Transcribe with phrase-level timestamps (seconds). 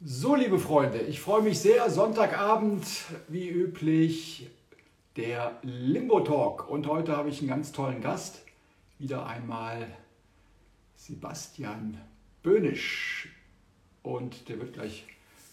[0.00, 1.90] So, liebe Freunde, ich freue mich sehr.
[1.90, 2.86] Sonntagabend,
[3.26, 4.48] wie üblich,
[5.16, 6.70] der Limbo Talk.
[6.70, 8.44] Und heute habe ich einen ganz tollen Gast.
[9.00, 9.88] Wieder einmal
[10.94, 11.98] Sebastian
[12.44, 13.28] Böhnisch.
[14.04, 15.04] Und der wird gleich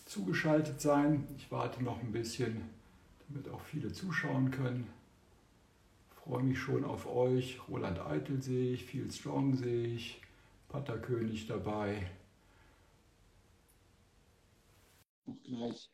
[0.06, 1.28] zugeschaltet sein.
[1.40, 2.70] Ich warte noch ein bisschen,
[3.28, 4.88] damit auch viele zuschauen können.
[6.24, 7.60] Freue mich schon auf euch.
[7.68, 10.22] Roland Eitel sehe ich, Viel Strong sehe ich,
[10.70, 12.12] Patterkönig dabei.
[15.44, 15.90] Gleich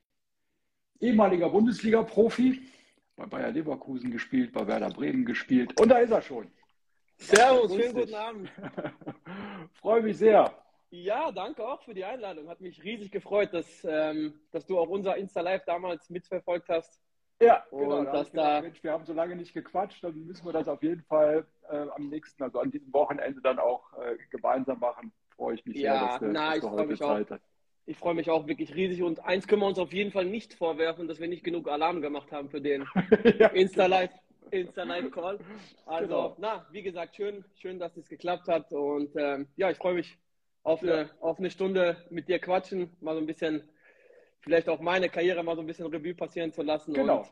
[0.99, 2.61] ehemaliger Bundesliga-Profi,
[3.15, 5.79] bei Bayer Leverkusen gespielt, bei Werder Bremen gespielt.
[5.79, 6.51] Und da ist er schon.
[7.17, 8.51] Servus, schönen guten Abend.
[9.73, 10.55] Freue mich sehr.
[10.89, 12.49] Ja, danke auch für die Einladung.
[12.49, 16.99] Hat mich riesig gefreut, dass, ähm, dass du auch unser Insta-Live damals mitverfolgt hast.
[17.39, 17.99] Ja, genau.
[17.99, 20.53] Und da dass da gedacht, Mensch, wir haben so lange nicht gequatscht, dann müssen wir
[20.53, 24.79] das auf jeden Fall äh, am nächsten, also an diesem Wochenende dann auch äh, gemeinsam
[24.79, 25.11] machen.
[25.35, 27.35] Freue ich mich ja, sehr, dass, na, dass ich freue mich Zeit auch.
[27.35, 27.50] Hast
[27.91, 30.53] ich freue mich auch wirklich riesig und eins können wir uns auf jeden Fall nicht
[30.53, 32.85] vorwerfen, dass wir nicht genug Alarm gemacht haben für den
[33.39, 34.11] ja, Insta-Live.
[34.49, 35.39] Insta-Live-Call.
[35.85, 36.35] Also, genau.
[36.39, 38.71] na, wie gesagt, schön, schön, dass es geklappt hat.
[38.71, 40.17] Und ähm, ja, ich freue mich
[40.63, 41.09] auf eine, ja.
[41.19, 43.69] auf eine Stunde mit dir quatschen, mal so ein bisschen,
[44.39, 46.93] vielleicht auch meine Karriere mal so ein bisschen Revue passieren zu lassen.
[46.93, 47.27] Genau.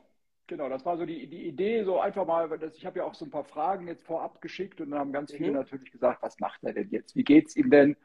[0.47, 3.13] Genau, das war so die, die Idee, so einfach mal, das, ich habe ja auch
[3.13, 5.57] so ein paar Fragen jetzt vorab geschickt und dann haben ganz viele mhm.
[5.57, 7.15] natürlich gesagt, was macht er denn jetzt?
[7.15, 7.95] Wie geht es ihm denn?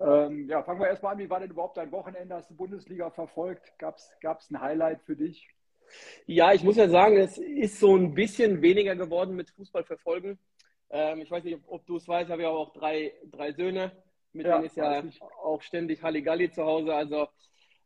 [0.00, 1.18] Ähm, ja, fangen wir erstmal an.
[1.18, 2.34] Wie war denn überhaupt dein Wochenende?
[2.34, 3.72] Hast du Bundesliga verfolgt?
[3.78, 5.48] Gab es ein Highlight für dich?
[6.26, 10.38] Ja, ich muss ja sagen, es ist so ein bisschen weniger geworden mit Fußball verfolgen.
[10.90, 13.52] Ähm, ich weiß nicht, ob, ob du es weißt, ich habe ja auch drei, drei
[13.52, 13.92] Söhne,
[14.32, 15.02] mit ja, denen ist ja
[15.42, 16.94] auch ständig Halligalli zu Hause.
[16.94, 17.28] Also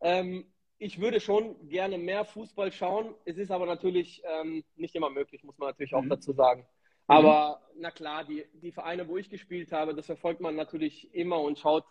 [0.00, 3.14] ähm, ich würde schon gerne mehr Fußball schauen.
[3.24, 6.10] Es ist aber natürlich ähm, nicht immer möglich, muss man natürlich auch mhm.
[6.10, 6.66] dazu sagen.
[7.06, 7.80] Aber mhm.
[7.82, 11.58] na klar, die, die Vereine, wo ich gespielt habe, das verfolgt man natürlich immer und
[11.58, 11.84] schaut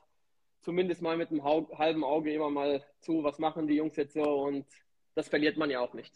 [0.62, 4.44] zumindest mal mit einem halben Auge immer mal zu, was machen die Jungs jetzt so
[4.44, 4.66] und
[5.16, 6.14] das verliert man ja auch nicht.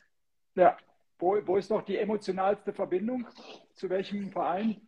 [0.55, 0.77] Ja,
[1.19, 3.27] wo, wo ist noch die emotionalste Verbindung?
[3.73, 4.81] Zu welchem Verein?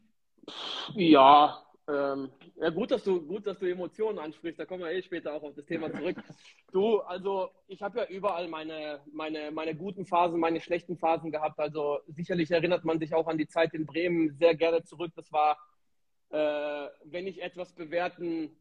[0.95, 4.59] Ja, ähm, ja gut, dass du gut, dass du Emotionen ansprichst.
[4.59, 6.17] Da kommen wir eh später auch auf das Thema zurück.
[6.73, 11.57] Du, also ich habe ja überall meine, meine, meine guten Phasen, meine schlechten Phasen gehabt.
[11.59, 15.13] Also sicherlich erinnert man sich auch an die Zeit in Bremen sehr gerne zurück.
[15.15, 15.57] Das war,
[16.29, 18.51] äh, wenn ich etwas bewerten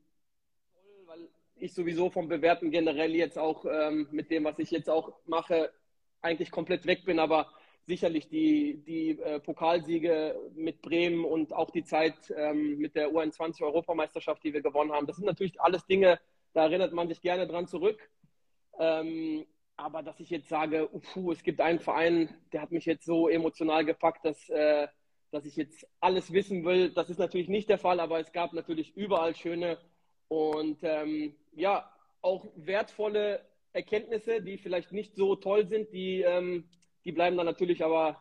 [1.59, 5.73] ich sowieso vom Bewerten generell jetzt auch ähm, mit dem, was ich jetzt auch mache,
[6.21, 7.19] eigentlich komplett weg bin.
[7.19, 7.51] Aber
[7.87, 14.43] sicherlich die, die äh, Pokalsiege mit Bremen und auch die Zeit ähm, mit der U21-Europameisterschaft,
[14.45, 16.19] die wir gewonnen haben, das sind natürlich alles Dinge,
[16.53, 17.99] da erinnert man sich gerne dran zurück.
[18.79, 19.47] Ähm,
[19.77, 23.29] aber dass ich jetzt sage, puh, es gibt einen Verein, der hat mich jetzt so
[23.29, 24.89] emotional gepackt, dass, äh,
[25.31, 28.53] dass ich jetzt alles wissen will, das ist natürlich nicht der Fall, aber es gab
[28.53, 29.79] natürlich überall schöne
[30.29, 31.91] und ähm, ja,
[32.23, 33.41] auch wertvolle
[33.73, 36.69] Erkenntnisse, die vielleicht nicht so toll sind, die, ähm,
[37.05, 38.21] die bleiben dann natürlich aber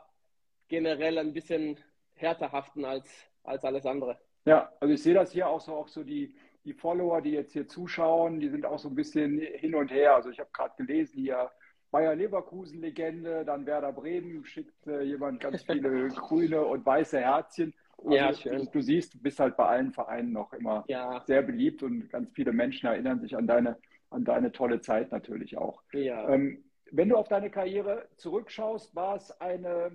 [0.68, 1.80] generell ein bisschen
[2.14, 3.10] härter haften als,
[3.44, 4.20] als alles andere.
[4.46, 6.36] Ja, also ich sehe das hier auch so, auch so die,
[6.66, 10.16] die Follower, die jetzt hier zuschauen, die sind auch so ein bisschen hin und her.
[10.16, 11.52] Also ich habe gerade gelesen hier,
[11.92, 17.74] Bayer Leverkusen Legende, dann Werder Bremen schickt äh, jemand ganz viele grüne und weiße Herzchen.
[18.06, 18.70] Also ja, schön.
[18.72, 21.24] Du siehst, du bist halt bei allen Vereinen noch immer ja.
[21.26, 23.78] sehr beliebt und ganz viele Menschen erinnern sich an deine,
[24.12, 25.82] an deine tolle Zeit natürlich auch.
[25.94, 26.30] Ja.
[26.30, 29.92] Ähm, wenn du auf deine Karriere zurückschaust, war es eine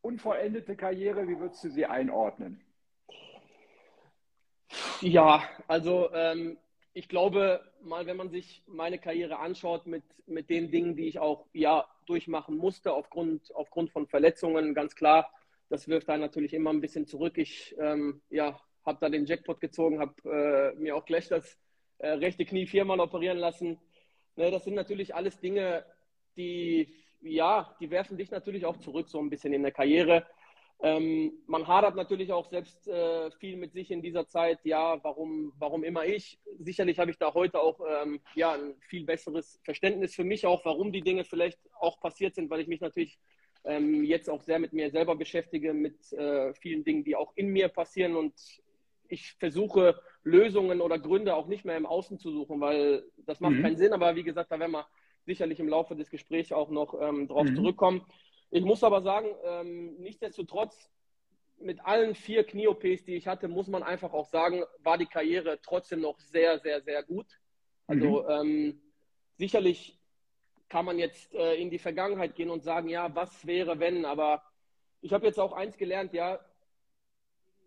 [0.00, 1.28] unvollendete Karriere?
[1.28, 2.60] Wie würdest du sie einordnen?
[5.02, 6.56] Ja, also ähm,
[6.94, 11.18] ich glaube, mal wenn man sich meine Karriere anschaut mit, mit den Dingen, die ich
[11.18, 15.30] auch ja durchmachen musste aufgrund, aufgrund von Verletzungen, ganz klar,
[15.72, 17.38] das wirft dann natürlich immer ein bisschen zurück.
[17.38, 21.58] Ich ähm, ja, habe da den Jackpot gezogen, habe äh, mir auch gleich das
[21.96, 23.80] äh, rechte Knie viermal operieren lassen.
[24.36, 25.82] Ne, das sind natürlich alles Dinge,
[26.36, 30.26] die, ja, die werfen dich natürlich auch zurück so ein bisschen in der Karriere.
[30.82, 34.58] Ähm, man hadert natürlich auch selbst äh, viel mit sich in dieser Zeit.
[34.64, 36.38] Ja, warum, warum immer ich?
[36.58, 40.66] Sicherlich habe ich da heute auch ähm, ja, ein viel besseres Verständnis für mich auch,
[40.66, 43.18] warum die Dinge vielleicht auch passiert sind, weil ich mich natürlich
[43.64, 47.48] ähm, jetzt auch sehr mit mir selber beschäftige, mit äh, vielen Dingen, die auch in
[47.48, 48.34] mir passieren und
[49.08, 53.54] ich versuche Lösungen oder Gründe auch nicht mehr im Außen zu suchen, weil das macht
[53.54, 53.62] mhm.
[53.62, 53.92] keinen Sinn.
[53.92, 54.86] Aber wie gesagt, da werden wir
[55.26, 57.56] sicherlich im Laufe des Gesprächs auch noch ähm, drauf mhm.
[57.56, 58.06] zurückkommen.
[58.50, 60.90] Ich muss aber sagen, ähm, nichtsdestotrotz,
[61.58, 65.60] mit allen vier Knie-OPs, die ich hatte, muss man einfach auch sagen, war die Karriere
[65.62, 67.26] trotzdem noch sehr, sehr, sehr gut.
[67.86, 68.28] Also mhm.
[68.30, 68.82] ähm,
[69.36, 70.01] sicherlich
[70.72, 74.42] kann man jetzt äh, in die Vergangenheit gehen und sagen, ja, was wäre, wenn, aber
[75.02, 76.40] ich habe jetzt auch eins gelernt, ja,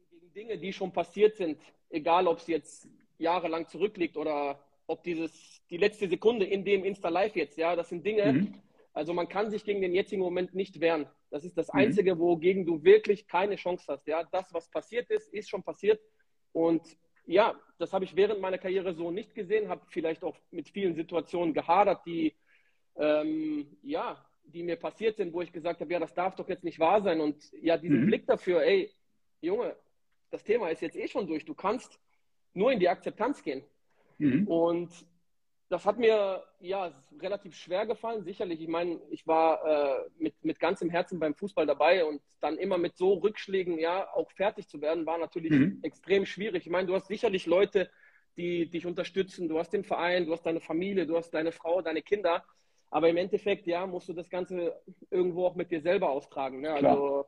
[0.10, 1.62] gegen Dinge, die schon passiert sind,
[1.92, 7.36] egal ob es jetzt jahrelang zurückliegt oder ob dieses, die letzte Sekunde in dem Insta-Live
[7.36, 8.54] jetzt, ja, das sind Dinge, mhm.
[8.92, 11.06] also man kann sich gegen den jetzigen Moment nicht wehren.
[11.30, 11.82] Das ist das mhm.
[11.82, 14.08] Einzige, wogegen du wirklich keine Chance hast.
[14.08, 16.02] Ja, das, was passiert ist, ist schon passiert.
[16.54, 16.82] Und
[17.28, 20.96] ja, das habe ich während meiner Karriere so nicht gesehen, habe vielleicht auch mit vielen
[20.96, 22.34] Situationen gehadert, die,
[22.98, 26.64] ähm, ja, die mir passiert sind, wo ich gesagt habe, ja, das darf doch jetzt
[26.64, 27.20] nicht wahr sein.
[27.20, 28.06] Und ja, diesen mhm.
[28.08, 28.92] Blick dafür, ey,
[29.42, 29.76] Junge,
[30.30, 31.46] das Thema ist jetzt eh schon durch.
[31.46, 32.00] Du kannst
[32.54, 33.64] nur in die Akzeptanz gehen.
[34.18, 34.48] Mhm.
[34.48, 34.90] Und
[35.70, 38.62] das hat mir ja relativ schwer gefallen, sicherlich.
[38.62, 42.78] Ich meine, ich war äh, mit, mit ganzem Herzen beim Fußball dabei und dann immer
[42.78, 45.80] mit so Rückschlägen ja auch fertig zu werden, war natürlich mhm.
[45.82, 46.66] extrem schwierig.
[46.66, 47.90] Ich meine, du hast sicherlich Leute,
[48.38, 49.50] die dich unterstützen.
[49.50, 52.46] Du hast den Verein, du hast deine Familie, du hast deine Frau, deine Kinder.
[52.90, 54.80] Aber im Endeffekt, ja, musst du das Ganze
[55.10, 56.62] irgendwo auch mit dir selber austragen.
[56.62, 56.72] Ne?
[56.72, 57.26] Also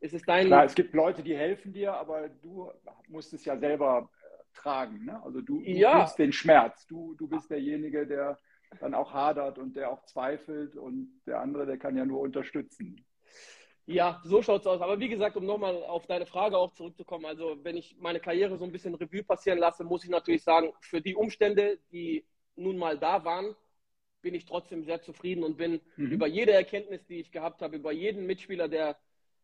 [0.00, 0.46] es ist dein.
[0.46, 2.70] Klar, es gibt Leute, die helfen dir, aber du
[3.08, 4.08] musst es ja selber
[4.54, 5.04] tragen.
[5.04, 5.22] Ne?
[5.22, 6.00] Also du, du ja.
[6.00, 6.86] fühlst den Schmerz.
[6.86, 8.38] Du, du bist derjenige, der
[8.78, 13.04] dann auch hadert und der auch zweifelt und der andere, der kann ja nur unterstützen.
[13.86, 14.80] Ja, so schaut es aus.
[14.80, 18.56] Aber wie gesagt, um nochmal auf deine Frage auch zurückzukommen, also wenn ich meine Karriere
[18.56, 22.24] so ein bisschen Revue passieren lasse, muss ich natürlich sagen, für die Umstände, die
[22.54, 23.56] nun mal da waren,
[24.22, 26.12] bin ich trotzdem sehr zufrieden und bin mhm.
[26.12, 28.96] über jede Erkenntnis, die ich gehabt habe, über jeden Mitspieler, der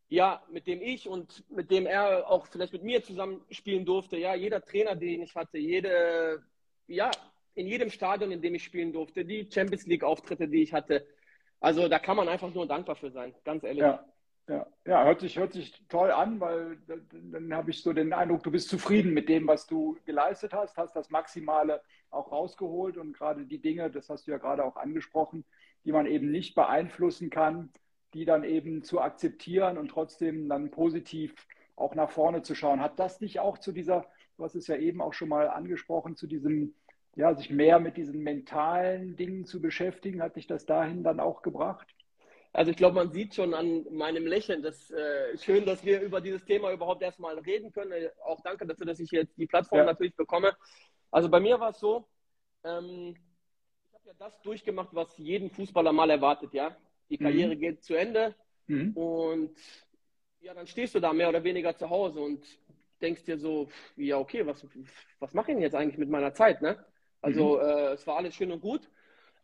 [0.08, 4.16] ja, mit dem ich und mit dem er auch vielleicht mit mir zusammen spielen durfte.
[4.16, 6.42] Ja, jeder Trainer, den ich hatte, jede,
[6.86, 7.10] ja,
[7.54, 11.06] in jedem Stadion, in dem ich spielen durfte, die Champions League-Auftritte, die ich hatte.
[11.58, 13.80] Also da kann man einfach nur dankbar für sein, ganz ehrlich.
[13.80, 14.04] Ja,
[14.48, 18.42] ja, ja hört, sich, hört sich toll an, weil dann habe ich so den Eindruck,
[18.42, 23.12] du bist zufrieden mit dem, was du geleistet hast, hast das Maximale auch rausgeholt und
[23.12, 25.44] gerade die Dinge, das hast du ja gerade auch angesprochen,
[25.84, 27.70] die man eben nicht beeinflussen kann,
[28.14, 31.34] die dann eben zu akzeptieren und trotzdem dann positiv
[31.74, 32.80] auch nach vorne zu schauen.
[32.80, 34.06] Hat das nicht auch zu dieser,
[34.36, 36.74] du hast es ja eben auch schon mal angesprochen, zu diesem,
[37.16, 41.42] ja, sich mehr mit diesen mentalen Dingen zu beschäftigen, hat dich das dahin dann auch
[41.42, 41.95] gebracht?
[42.56, 46.20] Also ich glaube, man sieht schon an meinem Lächeln, dass äh, schön, dass wir über
[46.20, 48.08] dieses Thema überhaupt erstmal reden können.
[48.24, 49.84] Auch danke dafür, dass ich jetzt die Plattform ja.
[49.84, 50.56] natürlich bekomme.
[51.10, 52.08] Also bei mir war es so,
[52.64, 53.14] ähm,
[53.84, 56.76] ich habe ja das durchgemacht, was jeden Fußballer mal erwartet, ja
[57.10, 57.60] die Karriere mhm.
[57.60, 58.34] geht zu Ende
[58.66, 58.92] mhm.
[58.92, 59.56] und
[60.40, 62.44] ja, dann stehst du da mehr oder weniger zu Hause und
[63.00, 64.66] denkst dir so, ja, okay, was,
[65.18, 66.62] was mache ich denn jetzt eigentlich mit meiner Zeit?
[66.62, 66.84] Ne?
[67.20, 67.62] Also mhm.
[67.62, 68.88] äh, es war alles schön und gut,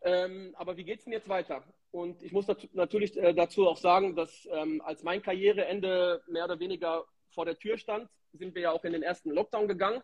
[0.02, 1.64] ähm, aber wie geht es denn jetzt weiter?
[1.92, 6.46] Und ich muss dazu, natürlich äh, dazu auch sagen, dass ähm, als mein Karriereende mehr
[6.46, 10.02] oder weniger vor der Tür stand, sind wir ja auch in den ersten Lockdown gegangen,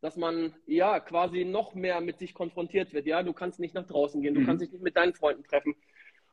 [0.00, 3.06] dass man ja quasi noch mehr mit sich konfrontiert wird.
[3.06, 4.46] Ja, du kannst nicht nach draußen gehen, du mhm.
[4.46, 5.76] kannst dich nicht mit deinen Freunden treffen.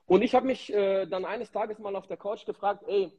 [0.08, 3.12] Und ich habe mich äh, dann eines Tages mal auf der Couch gefragt, ey,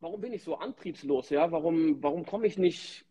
[0.00, 1.30] warum bin ich so antriebslos?
[1.30, 3.06] Ja, warum, warum komme ich nicht?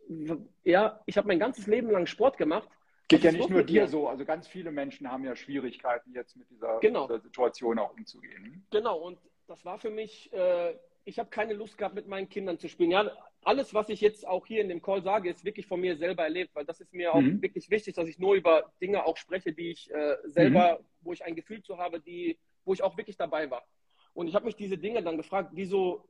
[0.63, 2.69] Ja, ich habe mein ganzes Leben lang Sport gemacht.
[3.11, 6.49] Geht ja nicht nur dir so, also ganz viele Menschen haben ja Schwierigkeiten, jetzt mit
[6.49, 7.07] dieser, genau.
[7.07, 8.65] dieser Situation auch umzugehen.
[8.71, 12.57] Genau, und das war für mich, äh, ich habe keine Lust gehabt, mit meinen Kindern
[12.57, 12.91] zu spielen.
[12.91, 13.11] Ja,
[13.43, 16.23] alles, was ich jetzt auch hier in dem Call sage, ist wirklich von mir selber
[16.23, 17.41] erlebt, weil das ist mir auch mhm.
[17.41, 20.85] wirklich wichtig, dass ich nur über Dinge auch spreche, die ich äh, selber, mhm.
[21.01, 23.63] wo ich ein Gefühl zu habe, die wo ich auch wirklich dabei war.
[24.13, 26.07] Und ich habe mich diese Dinge dann gefragt, wieso,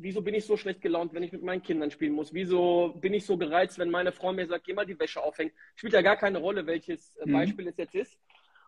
[0.00, 2.32] wieso bin ich so schlecht gelaunt, wenn ich mit meinen Kindern spielen muss?
[2.32, 5.52] Wieso bin ich so gereizt, wenn meine Frau mir sagt, geh mal die Wäsche aufhängen?
[5.74, 7.32] Spielt ja gar keine Rolle, welches äh, mhm.
[7.32, 8.18] Beispiel es jetzt ist.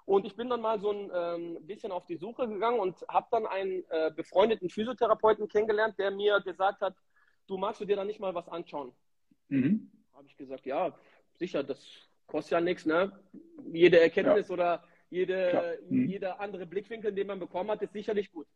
[0.05, 3.29] Und ich bin dann mal so ein ähm, bisschen auf die Suche gegangen und habe
[3.31, 6.97] dann einen äh, befreundeten Physiotherapeuten kennengelernt, der mir gesagt hat,
[7.47, 8.93] du magst du dir da nicht mal was anschauen?
[9.49, 9.91] Mhm.
[10.15, 10.97] Habe ich gesagt, ja,
[11.35, 11.87] sicher, das
[12.27, 13.13] kostet ja nichts, ne?
[13.73, 14.55] Jede Erkenntnis ja.
[14.55, 16.09] oder jede, mhm.
[16.09, 18.47] Jeder andere Blickwinkel, den man bekommen hat, ist sicherlich gut.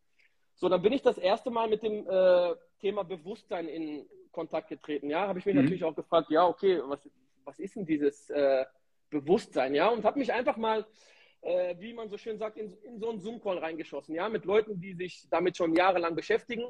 [0.55, 5.09] So, dann bin ich das erste Mal mit dem äh, Thema Bewusstsein in Kontakt getreten.
[5.09, 5.61] Ja, habe ich mich mhm.
[5.61, 6.99] natürlich auch gefragt, ja, okay, was,
[7.43, 8.65] was ist denn dieses äh,
[9.09, 9.75] Bewusstsein?
[9.75, 10.85] Ja, und habe mich einfach mal,
[11.41, 14.15] äh, wie man so schön sagt, in, in so einen Zoom-Call reingeschossen.
[14.15, 16.65] Ja, mit Leuten, die sich damit schon jahrelang beschäftigen.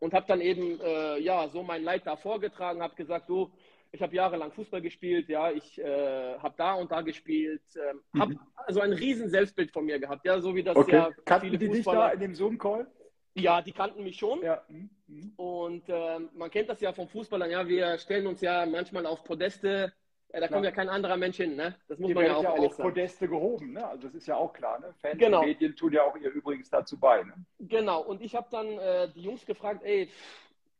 [0.00, 3.52] Und habe dann eben, äh, ja, so mein Leid da vorgetragen, habe gesagt, du,
[3.92, 8.32] ich habe jahrelang Fußball gespielt, ja, ich äh, habe da und da gespielt, äh, habe
[8.32, 8.40] mhm.
[8.56, 10.96] also ein riesen Selbstbild von mir gehabt, ja, so wie das okay.
[10.96, 12.00] ja Kannten viele die Fußballer...
[12.00, 12.90] dich da in dem Zoom-Call?
[13.34, 14.42] Ja, die kannten mich schon.
[14.42, 14.62] Ja.
[14.68, 15.32] Mhm.
[15.36, 19.24] Und äh, man kennt das ja vom Fußballern, ja, wir stellen uns ja manchmal auf
[19.24, 19.92] Podeste,
[20.32, 20.70] ja, da kommt ja.
[20.70, 21.76] ja kein anderer Mensch hin, ne?
[21.88, 23.86] Das muss die man ja auch ja auf Podeste gehoben, ne?
[23.86, 24.94] Also das ist ja auch klar, ne?
[24.98, 25.40] Fans genau.
[25.40, 27.34] und Medien tun ja auch ihr Übriges dazu bei, ne?
[27.58, 30.10] Genau, und ich habe dann äh, die Jungs gefragt, ey,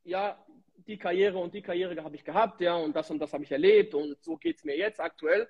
[0.04, 0.38] ja,
[0.86, 3.52] die Karriere und die Karriere habe ich gehabt, ja, und das und das habe ich
[3.52, 5.48] erlebt und so geht es mir jetzt aktuell.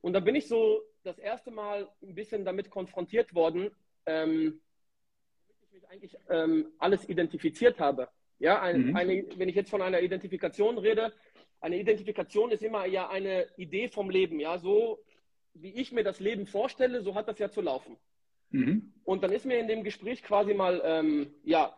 [0.00, 3.70] Und da bin ich so das erste Mal ein bisschen damit konfrontiert worden,
[4.06, 4.60] ähm,
[5.94, 8.08] eigentlich ähm, alles identifiziert habe.
[8.38, 8.96] Ja, ein, mhm.
[8.96, 11.12] eine, wenn ich jetzt von einer Identifikation rede,
[11.60, 14.38] eine Identifikation ist immer ja eine Idee vom Leben.
[14.40, 14.98] Ja, so
[15.54, 17.96] wie ich mir das Leben vorstelle, so hat das ja zu laufen.
[18.50, 18.92] Mhm.
[19.04, 21.74] Und dann ist mir in dem Gespräch quasi mal ähm, ja,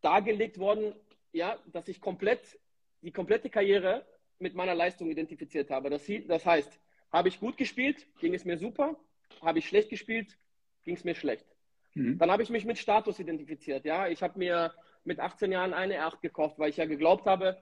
[0.00, 0.92] dargelegt worden,
[1.32, 2.58] ja, dass ich komplett
[3.02, 4.04] die komplette Karriere
[4.40, 5.88] mit meiner Leistung identifiziert habe.
[5.88, 6.80] Das, das heißt,
[7.12, 8.96] habe ich gut gespielt, ging es mir super.
[9.40, 10.36] Habe ich schlecht gespielt,
[10.84, 11.46] ging es mir schlecht.
[11.94, 12.18] Mhm.
[12.18, 13.84] Dann habe ich mich mit Status identifiziert.
[13.84, 14.72] Ja, ich habe mir
[15.04, 17.58] mit 18 Jahren eine R8 gekauft, weil ich ja geglaubt habe,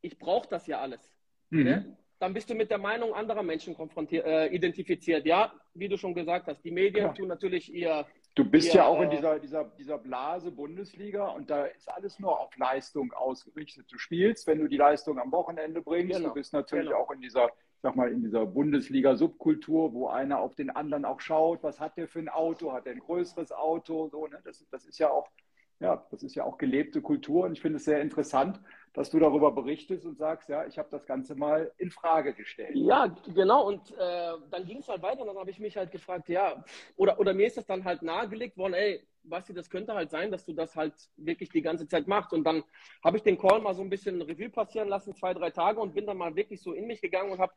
[0.00, 1.10] ich brauche das ja alles.
[1.50, 1.64] Mhm.
[1.64, 1.96] Ne?
[2.18, 5.26] Dann bist du mit der Meinung anderer Menschen konfrontiert, äh, identifiziert.
[5.26, 7.12] Ja, wie du schon gesagt hast, die Medien ja.
[7.12, 8.06] tun natürlich ihr.
[8.34, 11.90] Du bist ihr, ja auch in äh, dieser, dieser, dieser Blase Bundesliga und da ist
[11.90, 13.86] alles nur auf Leistung ausgerichtet.
[13.90, 16.16] Du spielst, wenn du die Leistung am Wochenende bringst.
[16.16, 16.28] Genau.
[16.28, 17.00] Du bist natürlich genau.
[17.00, 17.50] auch in dieser
[17.82, 22.08] sag mal, in dieser Bundesliga-Subkultur, wo einer auf den anderen auch schaut, was hat der
[22.08, 24.40] für ein Auto, hat er ein größeres Auto, so, ne?
[24.44, 25.28] das, das ist ja auch,
[25.78, 28.60] ja, das ist ja auch gelebte Kultur und ich finde es sehr interessant,
[28.94, 32.74] dass du darüber berichtest und sagst, ja, ich habe das Ganze mal in Frage gestellt.
[32.74, 33.66] Ja, genau.
[33.66, 36.64] Und äh, dann ging es halt weiter und dann habe ich mich halt gefragt, ja,
[36.96, 40.30] oder, oder mir ist das dann halt nahegelegt worden, ey, Basti, das könnte halt sein,
[40.30, 42.32] dass du das halt wirklich die ganze Zeit machst.
[42.32, 42.62] Und dann
[43.02, 45.94] habe ich den Call mal so ein bisschen Revue passieren lassen, zwei, drei Tage und
[45.94, 47.52] bin dann mal wirklich so in mich gegangen und habe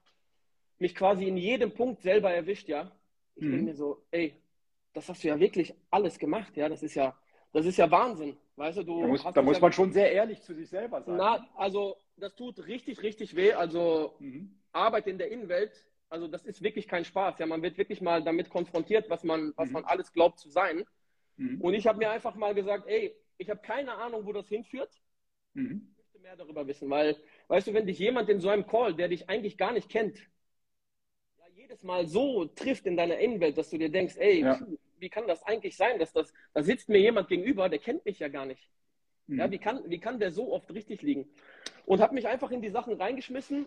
[0.80, 2.92] mich quasi in jedem Punkt selber erwischt, ja.
[3.36, 3.52] Ich mhm.
[3.52, 4.36] denke mir so, ey,
[4.94, 6.70] das hast du ja wirklich alles gemacht, ja.
[6.70, 7.16] Das ist ja,
[7.54, 8.38] das ist ja Wahnsinn.
[8.56, 11.02] Weißt du, du da muss, da muss ja, man schon sehr ehrlich zu sich selber
[11.02, 11.16] sein.
[11.16, 13.54] Na, also das tut richtig, richtig weh.
[13.54, 14.60] Also mhm.
[14.72, 15.72] Arbeit in der Innenwelt,
[16.10, 17.40] also das ist wirklich kein Spaß.
[17.40, 19.74] Ja, man wird wirklich mal damit konfrontiert, was man, was mhm.
[19.74, 20.84] man alles glaubt zu sein.
[21.40, 21.62] Mhm.
[21.62, 24.92] Und ich habe mir einfach mal gesagt, ey, ich habe keine Ahnung, wo das hinführt.
[25.54, 25.88] Mhm.
[25.92, 27.16] Ich möchte mehr darüber wissen, weil,
[27.48, 30.20] weißt du, wenn dich jemand in so einem Call, der dich eigentlich gar nicht kennt,
[31.38, 34.60] ja, jedes Mal so trifft in deiner Innenwelt, dass du dir denkst, ey, ja.
[35.00, 38.20] wie kann das eigentlich sein, dass das, da sitzt mir jemand gegenüber, der kennt mich
[38.20, 38.70] ja gar nicht.
[39.28, 39.40] Mhm.
[39.40, 41.30] Ja, wie kann, wie kann der so oft richtig liegen?
[41.86, 43.66] Und habe mich einfach in die Sachen reingeschmissen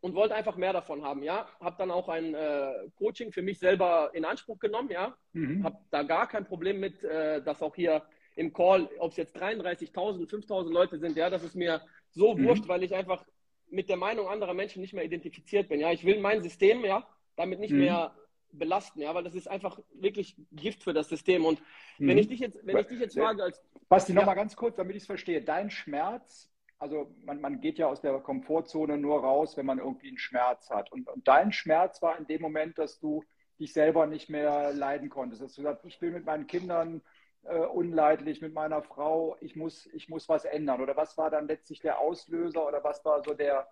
[0.00, 1.22] und wollte einfach mehr davon haben.
[1.22, 4.90] Ja, habe dann auch ein äh, Coaching für mich selber in Anspruch genommen.
[4.90, 5.64] Ja, mhm.
[5.64, 8.02] habe da gar kein Problem mit, äh, dass auch hier
[8.36, 12.44] im Call, ob es jetzt 33.000, 5.000 Leute sind, ja, das ist mir so mhm.
[12.44, 13.24] wurscht, weil ich einfach
[13.70, 15.80] mit der Meinung anderer Menschen nicht mehr identifiziert bin.
[15.80, 17.80] Ja, ich will mein System ja damit nicht mhm.
[17.80, 18.14] mehr
[18.52, 21.44] belasten, ja, weil das ist einfach wirklich Gift für das System.
[21.44, 21.60] Und
[21.98, 22.18] wenn mhm.
[22.18, 24.76] ich dich jetzt, wenn ich dich jetzt frage als Basti, ja, noch mal ganz kurz,
[24.76, 29.20] damit ich es verstehe, dein Schmerz also man, man geht ja aus der Komfortzone nur
[29.20, 30.92] raus, wenn man irgendwie einen Schmerz hat.
[30.92, 33.24] Und, und dein Schmerz war in dem Moment, dass du
[33.58, 35.42] dich selber nicht mehr leiden konntest.
[35.42, 37.02] Dass du sagst, ich bin mit meinen Kindern
[37.42, 40.80] äh, unleidlich, mit meiner Frau, ich muss, ich muss was ändern.
[40.80, 43.66] Oder was war dann letztlich der Auslöser oder was war so der,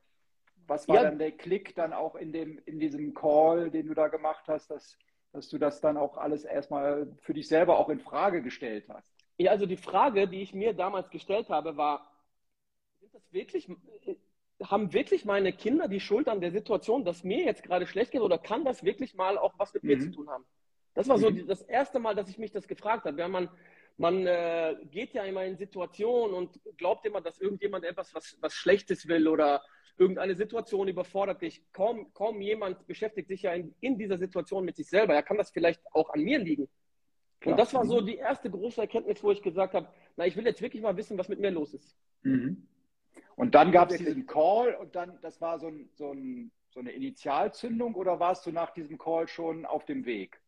[0.66, 1.02] was war ja.
[1.04, 4.70] dann der Klick dann auch in dem, in diesem Call, den du da gemacht hast,
[4.70, 4.98] dass,
[5.32, 9.14] dass du das dann auch alles erstmal für dich selber auch in Frage gestellt hast?
[9.38, 12.10] Ja, also die Frage, die ich mir damals gestellt habe, war,
[13.16, 13.68] das wirklich,
[14.62, 18.20] haben wirklich meine Kinder die Schuld an der Situation, dass mir jetzt gerade schlecht geht
[18.20, 19.88] oder kann das wirklich mal auch was mit mhm.
[19.88, 20.44] mir zu tun haben?
[20.94, 21.46] Das war so mhm.
[21.46, 23.18] das erste Mal, dass ich mich das gefragt habe.
[23.18, 23.48] Ja, man
[23.98, 28.52] man äh, geht ja immer in Situationen und glaubt immer, dass irgendjemand etwas was, was
[28.52, 29.62] Schlechtes will oder
[29.96, 31.62] irgendeine Situation überfordert dich.
[31.72, 35.14] Kaum, kaum jemand beschäftigt sich ja in, in dieser Situation mit sich selber.
[35.14, 36.68] Ja, kann das vielleicht auch an mir liegen?
[37.40, 37.54] Klar.
[37.54, 40.44] Und das war so die erste große Erkenntnis, wo ich gesagt habe, na, ich will
[40.44, 41.96] jetzt wirklich mal wissen, was mit mir los ist.
[42.22, 42.66] Mhm.
[43.36, 46.80] Und dann gab es diesen Call und dann, das war so, ein, so, ein, so,
[46.80, 50.40] eine Initialzündung oder warst du nach diesem Call schon auf dem Weg?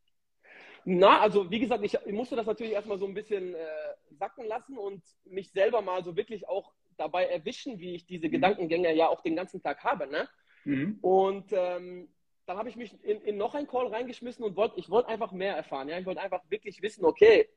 [0.85, 3.66] Na, also wie gesagt, ich, ich musste das natürlich erstmal so ein bisschen äh,
[4.12, 8.33] sacken lassen und mich selber mal so wirklich auch dabei erwischen, wie ich diese mhm.
[8.33, 10.07] Gedankengänge ja auch den ganzen Tag habe.
[10.07, 10.26] Ne?
[10.64, 10.99] Mhm.
[11.02, 12.09] Und ähm,
[12.47, 15.33] dann habe ich mich in, in, noch einen Call reingeschmissen und wollte, ich wollte einfach
[15.33, 15.88] mehr erfahren.
[15.88, 15.99] Ja?
[15.99, 17.50] Ich wollte einfach wirklich wissen, okay,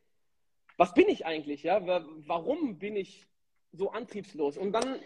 [0.76, 1.64] was bin ich eigentlich?
[1.64, 1.82] Ja?
[2.28, 3.26] Warum bin ich
[3.72, 4.58] so antriebslos?
[4.58, 5.00] Und dann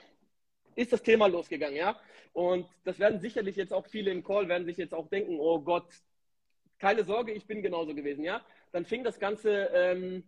[0.76, 2.00] ist das Thema losgegangen, ja.
[2.34, 5.60] Und das werden sicherlich jetzt auch viele im Call, werden sich jetzt auch denken, oh
[5.60, 5.88] Gott,
[6.80, 8.46] keine Sorge, ich bin genauso gewesen, ja.
[8.72, 10.24] Dann fing das Ganze ähm,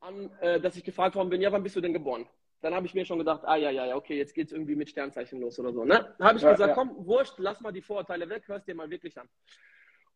[0.00, 2.28] an, äh, dass ich gefragt worden bin, ja, wann bist du denn geboren?
[2.60, 4.76] Dann habe ich mir schon gedacht, ah ja, ja, ja, okay, jetzt geht es irgendwie
[4.76, 5.84] mit Sternzeichen los oder so.
[5.84, 6.14] Ne?
[6.18, 6.74] Dann habe ich ja, gesagt, ja.
[6.74, 9.28] komm, wurscht, lass mal die Vorurteile weg, hörst dir mal wirklich an.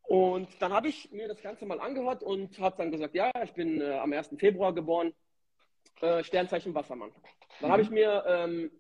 [0.02, 3.52] Und dann habe ich mir das Ganze mal angehört und habe dann gesagt, ja, ich
[3.52, 4.30] bin äh, am 1.
[4.38, 5.12] Februar geboren,
[6.00, 7.12] äh, Sternzeichen Wassermann.
[7.60, 7.72] Dann mhm.
[7.72, 8.70] habe ich mir ähm,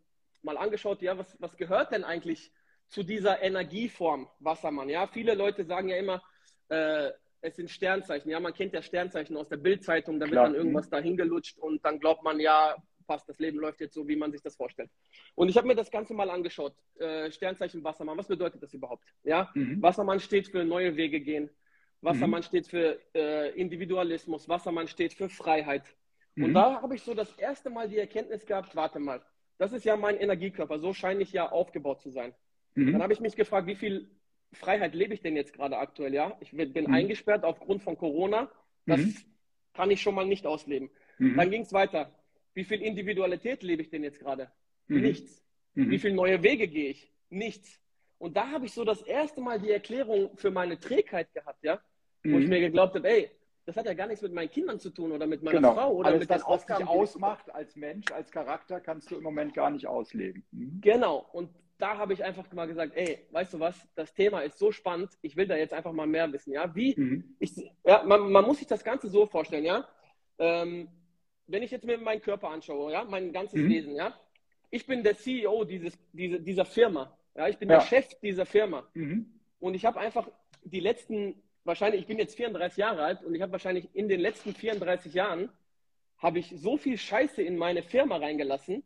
[0.42, 2.52] mal angeschaut, ja, was, was gehört denn eigentlich
[2.88, 4.88] zu dieser Energieform Wassermann?
[4.88, 6.22] Ja, viele Leute sagen ja immer,
[6.68, 7.10] äh,
[7.42, 8.30] es sind Sternzeichen.
[8.30, 10.90] Ja, man kennt ja Sternzeichen aus der Bildzeitung, da wird dann irgendwas mhm.
[10.90, 14.30] dahin gelutscht und dann glaubt man, ja, passt, das Leben läuft jetzt so, wie man
[14.30, 14.88] sich das vorstellt.
[15.34, 16.74] Und ich habe mir das Ganze mal angeschaut.
[16.98, 19.04] Äh, Sternzeichen Wassermann, was bedeutet das überhaupt?
[19.24, 19.82] Ja, mhm.
[19.82, 21.50] Wassermann steht für neue Wege gehen.
[22.02, 22.44] Wassermann mhm.
[22.44, 24.48] steht für äh, Individualismus.
[24.48, 25.82] Wassermann steht für Freiheit.
[26.36, 26.44] Mhm.
[26.44, 29.20] Und da habe ich so das erste Mal die Erkenntnis gehabt, warte mal,
[29.60, 32.34] das ist ja mein Energiekörper, so scheine ich ja aufgebaut zu sein.
[32.74, 32.92] Mhm.
[32.92, 34.10] Dann habe ich mich gefragt, wie viel
[34.52, 36.36] Freiheit lebe ich denn jetzt gerade aktuell, ja?
[36.40, 36.94] Ich bin Mhm.
[36.94, 38.50] eingesperrt aufgrund von Corona.
[38.86, 39.14] Das Mhm.
[39.74, 40.88] kann ich schon mal nicht ausleben.
[41.18, 41.36] Mhm.
[41.36, 42.10] Dann ging es weiter.
[42.54, 44.50] Wie viel Individualität lebe ich denn jetzt gerade?
[44.88, 45.02] Mhm.
[45.02, 45.44] Nichts.
[45.74, 45.90] Mhm.
[45.90, 47.12] Wie viele neue Wege gehe ich?
[47.28, 47.80] Nichts.
[48.18, 51.82] Und da habe ich so das erste Mal die Erklärung für meine Trägheit gehabt, ja?
[52.24, 53.30] Wo ich mir geglaubt habe, ey,
[53.70, 55.74] das hat ja gar nichts mit meinen Kindern zu tun oder mit meiner Genau.
[55.74, 56.88] Frau oder Alles mit das, den was dich Aufgaben.
[56.88, 60.44] ausmacht als Mensch, als Charakter, kannst du im Moment gar nicht ausleben.
[60.50, 60.80] Mhm.
[60.80, 61.24] Genau.
[61.32, 64.72] Und da habe ich einfach mal gesagt, ey, weißt du was, das Thema ist so
[64.72, 66.74] spannend, ich will da jetzt einfach mal mehr wissen, ja?
[66.74, 67.36] Wie, Mhm.
[67.38, 67.52] ich,
[67.84, 69.86] ja, man, man muss sich das Ganze so vorstellen, ja?
[70.38, 70.88] Ähm,
[71.46, 73.68] wenn ich jetzt mir meinen Körper anschaue, ja, mein ganzes Mhm.
[73.68, 74.12] Wesen, ja?
[74.70, 77.46] Ich bin der CEO dieses, diese, dieser Firma, ja?
[77.48, 77.76] Ich bin Ja.
[77.78, 78.86] der Chef dieser Firma.
[78.94, 79.32] Mhm.
[79.60, 80.28] Und ich habe einfach
[80.64, 84.20] die letzten, wahrscheinlich, ich bin jetzt 34 Jahre alt und ich habe wahrscheinlich in den
[84.20, 85.50] letzten 34 Jahren,
[86.18, 88.82] habe ich so viel Scheiße in meine Firma reingelassen,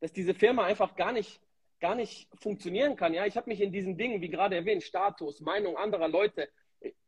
[0.00, 1.40] dass diese Firma einfach gar nicht,
[1.80, 3.14] gar nicht funktionieren kann.
[3.14, 6.48] Ja, ich habe mich in diesen Dingen, wie gerade erwähnt, Status, Meinung anderer Leute,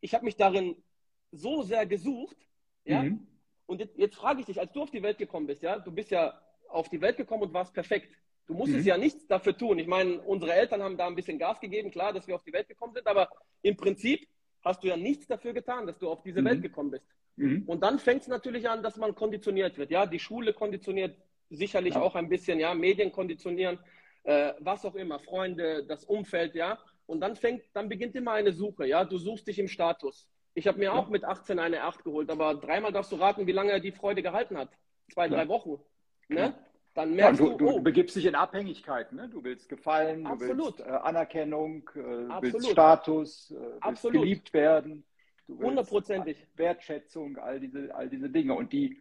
[0.01, 0.77] ich habe mich darin
[1.33, 2.37] so sehr gesucht.
[2.85, 3.27] Ja, Mhm.
[3.67, 5.91] und jetzt, jetzt frage ich dich, als du auf die Welt gekommen bist, ja, du
[5.93, 8.15] bist ja auf die Welt gekommen und warst perfekt.
[8.47, 8.89] Du musstest Mhm.
[8.89, 9.79] ja nichts dafür tun.
[9.79, 12.53] Ich meine, unsere Eltern haben da ein bisschen Gas gegeben, klar, dass wir auf die
[12.53, 13.29] Welt gekommen sind, aber
[13.63, 14.27] im Prinzip
[14.67, 16.47] hast du ja nichts dafür getan, dass du auf diese Mhm.
[16.47, 17.07] Welt gekommen bist.
[17.37, 17.63] Mhm.
[17.67, 19.91] Und dann fängt es natürlich an, dass man konditioniert wird.
[19.91, 21.17] Ja, die Schule konditioniert
[21.51, 22.01] sicherlich Ja.
[22.03, 23.79] auch ein bisschen, ja, Medien konditionieren,
[24.25, 26.79] äh, was auch immer, Freunde, das Umfeld, ja.
[27.07, 29.05] Und dann fängt, dann beginnt immer eine Suche, ja.
[29.05, 30.29] Du suchst dich im Status.
[30.55, 30.93] Ich habe mir Ja.
[30.95, 33.93] auch mit 18 eine 8 geholt, aber dreimal darfst du raten, wie lange er die
[33.93, 34.71] Freude gehalten hat.
[35.13, 35.35] Zwei, Ja.
[35.37, 35.79] drei Wochen.
[36.29, 36.55] Ne?
[36.97, 37.03] Ja.
[37.05, 39.13] Dann Ja, merkst du, du, du oh, begibst dich in Abhängigkeit.
[39.13, 39.29] Ne?
[39.29, 40.79] Du willst gefallen, du Absolut.
[40.79, 41.99] willst äh, Anerkennung, äh,
[42.41, 42.71] willst.
[42.71, 44.23] Status, äh, willst Absolut.
[44.23, 45.05] geliebt werden.
[45.47, 46.47] Du willst hundertprozentig.
[46.57, 48.55] Wertschätzung, all diese, all diese Dinge.
[48.55, 48.99] Und die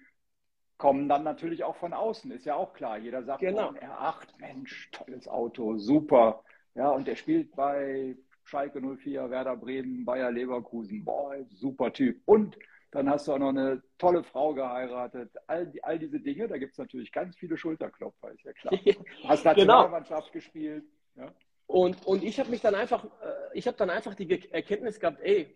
[0.78, 2.98] kommen dann natürlich auch von außen, ist ja auch klar.
[2.98, 3.70] Jeder sagt, Genau.
[3.72, 6.44] oh, R8, Mensch, tolles Auto, super.
[6.76, 11.06] Ja, und der spielt bei Schalke 04, Werder Bremen, Bayer Leverkusen.
[11.06, 12.22] Boah, super Typ.
[12.26, 12.58] Und
[12.96, 15.32] dann hast du auch noch eine tolle Frau geheiratet.
[15.48, 18.74] All, die, all diese Dinge, da gibt es natürlich ganz viele Schulterklopfer, ist ja klar.
[19.24, 19.50] Hast Genau.
[19.54, 20.86] Nationalmannschaft gespielt.
[21.16, 21.34] Ja.
[21.68, 23.10] Und, und ich habe mich dann einfach, äh,
[23.54, 25.56] ich habe dann einfach die Erkenntnis gehabt, ey,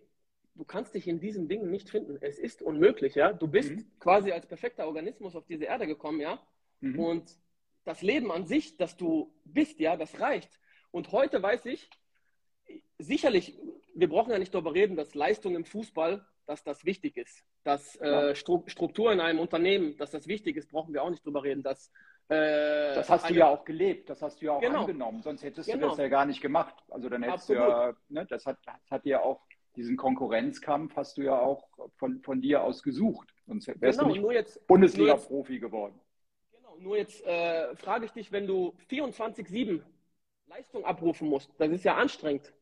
[0.54, 2.18] du kannst dich in diesen Dingen nicht finden.
[2.20, 3.32] Es ist unmöglich, ja.
[3.32, 3.86] Du bist Mhm.
[3.98, 6.38] quasi als perfekter Organismus auf diese Erde gekommen, ja.
[6.80, 6.98] Mhm.
[6.98, 7.38] Und
[7.84, 10.60] das Leben an sich, das du bist, ja, das reicht.
[10.90, 11.88] Und heute weiß ich,
[12.98, 13.58] sicherlich,
[13.94, 17.44] wir brauchen ja nicht darüber reden, dass Leistung im Fußball, dass das wichtig ist.
[17.62, 21.24] Dass äh, Stru Struktur in einem Unternehmen, dass das wichtig ist, brauchen wir auch nicht
[21.24, 21.62] drüber reden.
[21.62, 21.92] Dass,
[22.28, 24.80] äh, Das hast du ja auch gelebt, das hast du ja auch Genau.
[24.80, 25.90] angenommen, sonst hättest du Genau.
[25.90, 26.74] das ja gar nicht gemacht.
[26.88, 27.62] Also dann hättest Absolut.
[27.62, 29.40] du ja, ne, das hat, das hat dir auch,
[29.76, 33.32] diesen Konkurrenzkampf hast du ja auch von, von dir aus gesucht.
[33.46, 36.00] Sonst wärst Genau, du nicht Bundesliga-Profi geworden.
[36.50, 39.82] Genau, nur jetzt äh, frage ich dich, wenn du 24-7
[40.48, 42.52] Leistung abrufen musst, das ist ja anstrengend.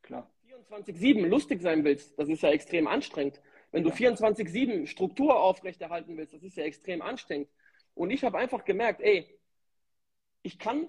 [0.00, 0.30] Klar.
[0.70, 3.40] 24-7 lustig sein willst, das ist ja extrem anstrengend.
[3.72, 3.94] Wenn du Ja.
[3.96, 7.48] 24-7 Struktur aufrechterhalten willst, das ist ja extrem anstrengend.
[7.94, 9.26] Und ich habe einfach gemerkt, ey,
[10.42, 10.88] ich kann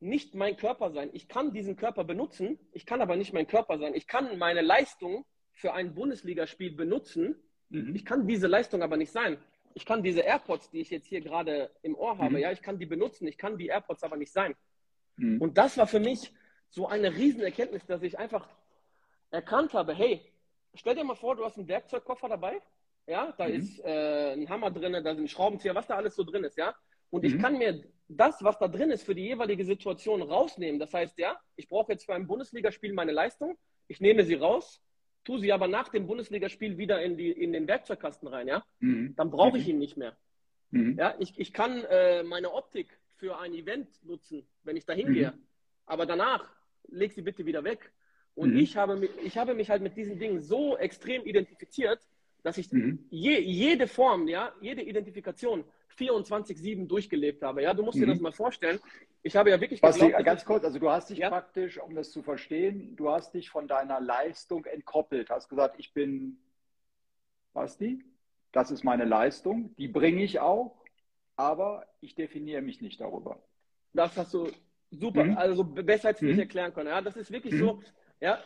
[0.00, 1.10] nicht mein Körper sein.
[1.12, 3.94] Ich kann diesen Körper benutzen, ich kann aber nicht mein Körper sein.
[3.94, 7.36] Ich kann meine Leistung für ein Bundesligaspiel benutzen,
[7.68, 7.96] Mhm.
[7.96, 9.38] ich kann diese Leistung aber nicht sein.
[9.74, 12.38] Ich kann diese AirPods, die ich jetzt hier gerade im Ohr habe, Mhm.
[12.38, 14.54] ja, ich kann die benutzen, ich kann die AirPods aber nicht sein.
[15.16, 15.40] Mhm.
[15.40, 16.32] Und das war für mich
[16.70, 18.48] so eine Riesenerkenntnis, dass ich einfach
[19.30, 20.32] erkannt habe, hey,
[20.74, 22.60] stell dir mal vor, du hast einen Werkzeugkoffer dabei,
[23.06, 23.54] ja, da Mhm.
[23.54, 26.74] ist äh, ein Hammer drin, da sind Schraubenzieher, was da alles so drin ist, ja.
[27.10, 27.38] Und ich Mhm.
[27.38, 30.78] kann mir das, was da drin ist, für die jeweilige Situation rausnehmen.
[30.80, 33.56] Das heißt, ja, ich brauche jetzt für ein Bundesligaspiel meine Leistung,
[33.88, 34.82] ich nehme sie raus,
[35.24, 38.64] tue sie aber nach dem Bundesligaspiel wieder in, die, in den Werkzeugkasten rein, ja.
[38.80, 39.14] Mhm.
[39.16, 39.70] Dann brauche ich Mhm.
[39.70, 40.16] ihn nicht mehr.
[40.70, 40.98] Mhm.
[40.98, 45.30] Ja, ich, ich kann äh, meine Optik für ein Event nutzen, wenn ich da hingehe.
[45.30, 45.46] Mhm.
[45.86, 46.48] Aber danach
[46.88, 47.92] leg sie bitte wieder weg.
[48.36, 48.58] Und Mhm.
[48.58, 51.98] ich, habe, mi- ich habe mich halt mit diesen Dingen so extrem identifiziert,
[52.42, 53.06] dass ich Mhm.
[53.10, 55.64] je, jede Form, ja, jede Identifikation
[55.96, 57.62] 24-7 durchgelebt habe.
[57.62, 58.10] Ja, du musst dir Mhm.
[58.10, 58.78] das mal vorstellen.
[59.22, 61.30] Ich habe ja wirklich Basti, geglaubt, ganz kurz, also du hast dich Ja.
[61.30, 65.30] praktisch, um das zu verstehen, du hast dich von deiner Leistung entkoppelt.
[65.30, 66.38] Hast gesagt, ich bin
[67.54, 68.04] Basti,
[68.52, 70.76] das ist meine Leistung, die bringe ich auch,
[71.36, 73.42] aber ich definiere mich nicht darüber.
[73.94, 74.50] Das hast du
[74.90, 75.36] super, Mhm.
[75.38, 76.40] also be- besser als ich nicht Mhm.
[76.40, 76.88] erklären können.
[76.88, 77.58] Ja, das ist wirklich Mhm.
[77.58, 77.82] so,
[78.20, 78.42] ja,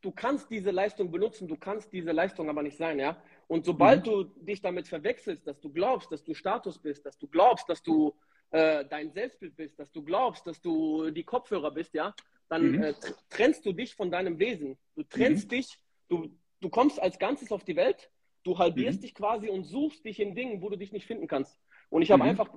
[0.00, 3.16] du kannst diese Leistung benutzen, du kannst diese Leistung aber nicht sein, ja.
[3.48, 4.04] Und sobald Mhm.
[4.04, 7.82] du dich damit verwechselst, dass du glaubst, dass du Status bist, dass du glaubst, dass
[7.82, 8.14] du
[8.50, 12.14] äh, dein Selbstbild bist, dass du glaubst, dass du die Kopfhörer bist, ja,
[12.48, 12.82] dann Mhm.
[12.82, 14.78] äh, tr- trennst du dich von deinem Wesen.
[14.94, 18.10] Du trennst dich, du, du kommst als Ganzes auf die Welt,
[18.44, 19.02] du halbierst Mhm.
[19.02, 21.58] dich quasi und suchst dich in Dingen, wo du dich nicht finden kannst.
[21.90, 22.28] Und ich habe Mhm.
[22.30, 22.48] einfach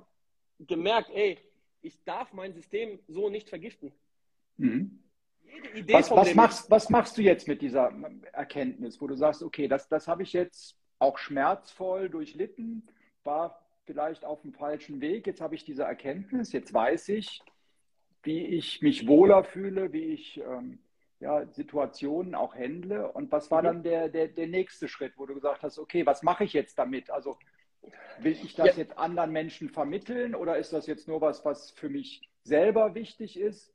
[0.60, 1.38] gemerkt, ey,
[1.82, 3.92] ich darf mein System so nicht vergiften.
[4.56, 5.02] Mhm.
[5.88, 7.92] Was, was, machst, was machst du jetzt mit dieser
[8.32, 12.88] Erkenntnis, wo du sagst, okay, das, das habe ich jetzt auch schmerzvoll durchlitten,
[13.24, 17.40] war vielleicht auf dem falschen Weg, jetzt habe ich diese Erkenntnis, jetzt weiß ich,
[18.22, 20.78] wie ich mich wohler fühle, wie ich ähm,
[21.20, 23.10] ja, Situationen auch handle.
[23.12, 23.66] Und was war mhm.
[23.66, 26.78] dann der, der, der nächste Schritt, wo du gesagt hast, okay, was mache ich jetzt
[26.78, 27.10] damit?
[27.10, 27.38] Also
[28.20, 28.82] will ich das ja.
[28.82, 33.38] jetzt anderen Menschen vermitteln oder ist das jetzt nur was, was für mich selber wichtig
[33.38, 33.72] ist?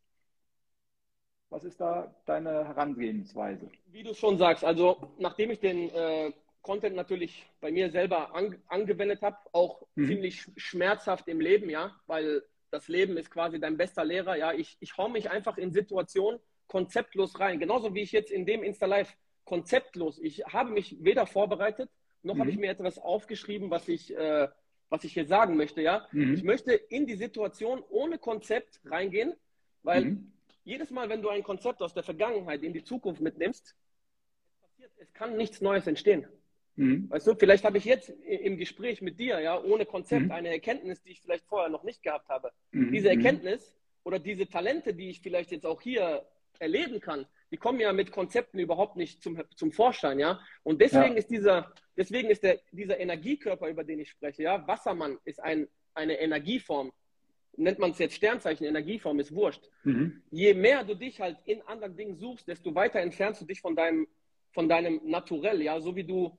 [1.54, 3.70] Was ist da deine Herangehensweise?
[3.92, 6.32] Wie du schon sagst, also nachdem ich den äh,
[6.64, 10.08] Content natürlich bei mir selber an, angewendet habe, auch mhm.
[10.08, 14.52] ziemlich schmerzhaft im Leben, ja, weil das Leben ist quasi dein bester Lehrer, ja.
[14.52, 17.60] Ich, ich hau mich einfach in Situationen konzeptlos rein.
[17.60, 20.18] Genauso wie ich jetzt in dem Insta-Live konzeptlos.
[20.18, 21.92] Ich habe mich weder vorbereitet,
[22.24, 22.40] noch mhm.
[22.40, 24.48] habe ich mir etwas aufgeschrieben, was ich, äh,
[24.90, 26.08] was ich hier sagen möchte, ja.
[26.14, 26.34] Mhm.
[26.34, 29.36] Ich möchte in die Situation ohne Konzept reingehen,
[29.84, 30.33] weil mhm.
[30.64, 33.76] Jedes Mal, wenn du ein Konzept aus der Vergangenheit in die Zukunft mitnimmst,
[34.98, 36.28] es kann nichts Neues entstehen.
[36.76, 37.10] Mhm.
[37.10, 40.32] Weißt du, vielleicht habe ich jetzt im Gespräch mit dir, ja, ohne Konzept mhm.
[40.32, 42.52] eine Erkenntnis, die ich vielleicht vorher noch nicht gehabt habe.
[42.72, 42.92] Mhm.
[42.92, 43.20] Diese mhm.
[43.20, 46.26] Erkenntnis oder diese Talente, die ich vielleicht jetzt auch hier
[46.60, 50.40] erleben kann, die kommen ja mit Konzepten überhaupt nicht zum, zum Vorschein, ja.
[50.64, 51.20] Und deswegen ja.
[51.20, 55.68] ist dieser, deswegen ist der, dieser Energiekörper, über den ich spreche, ja, Wassermann ist ein,
[55.94, 56.92] eine Energieform.
[57.56, 59.70] Nennt man es jetzt Sternzeichen, Energieform, ist wurscht.
[59.84, 60.22] Mhm.
[60.32, 63.76] Je mehr du dich halt in anderen Dingen suchst, desto weiter entfernst du dich von
[63.76, 64.08] deinem,
[64.52, 66.38] von deinem Naturell, ja, so wie du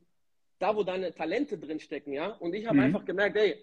[0.59, 2.29] da, wo deine Talente drin stecken, ja.
[2.29, 2.85] Und ich habe mhm.
[2.85, 3.57] einfach gemerkt, ey,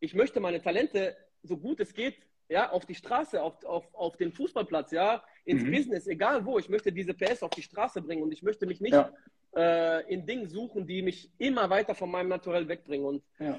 [0.00, 2.16] ich möchte meine Talente so gut es geht,
[2.48, 5.72] ja, auf die Straße, auf, auf, auf den Fußballplatz, ja, ins mhm.
[5.72, 6.58] Business, egal wo.
[6.58, 9.10] Ich möchte diese PS auf die Straße bringen und ich möchte mich nicht ja.
[9.56, 13.06] äh, in Dingen suchen, die mich immer weiter von meinem Naturell wegbringen.
[13.06, 13.58] Und ja.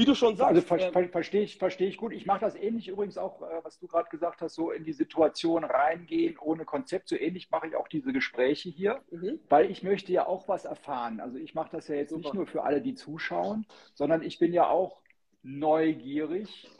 [0.00, 0.48] Wie du schon sagst.
[0.48, 2.14] Also ver äh, ver verstehe ich, versteh ich gut.
[2.14, 4.94] Ich mache das ähnlich übrigens auch, äh, was du gerade gesagt hast, so in die
[4.94, 7.10] Situation reingehen ohne Konzept.
[7.10, 9.40] So ähnlich mache ich auch diese Gespräche hier, mhm.
[9.50, 11.20] weil ich möchte ja auch was erfahren.
[11.20, 12.22] Also ich mache das ja jetzt Super.
[12.22, 15.02] nicht nur für alle, die zuschauen, sondern ich bin ja auch
[15.42, 16.70] neugierig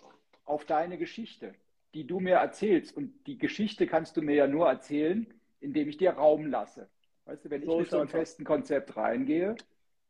[0.47, 1.55] auf deine Geschichte,
[1.93, 2.97] die du mir erzählst.
[2.97, 5.27] Und die Geschichte kannst du mir ja nur erzählen,
[5.61, 6.89] indem ich dir Raum lasse.
[7.27, 9.57] Weißt du, wenn so ich mit so einem festen Konzept reingehe,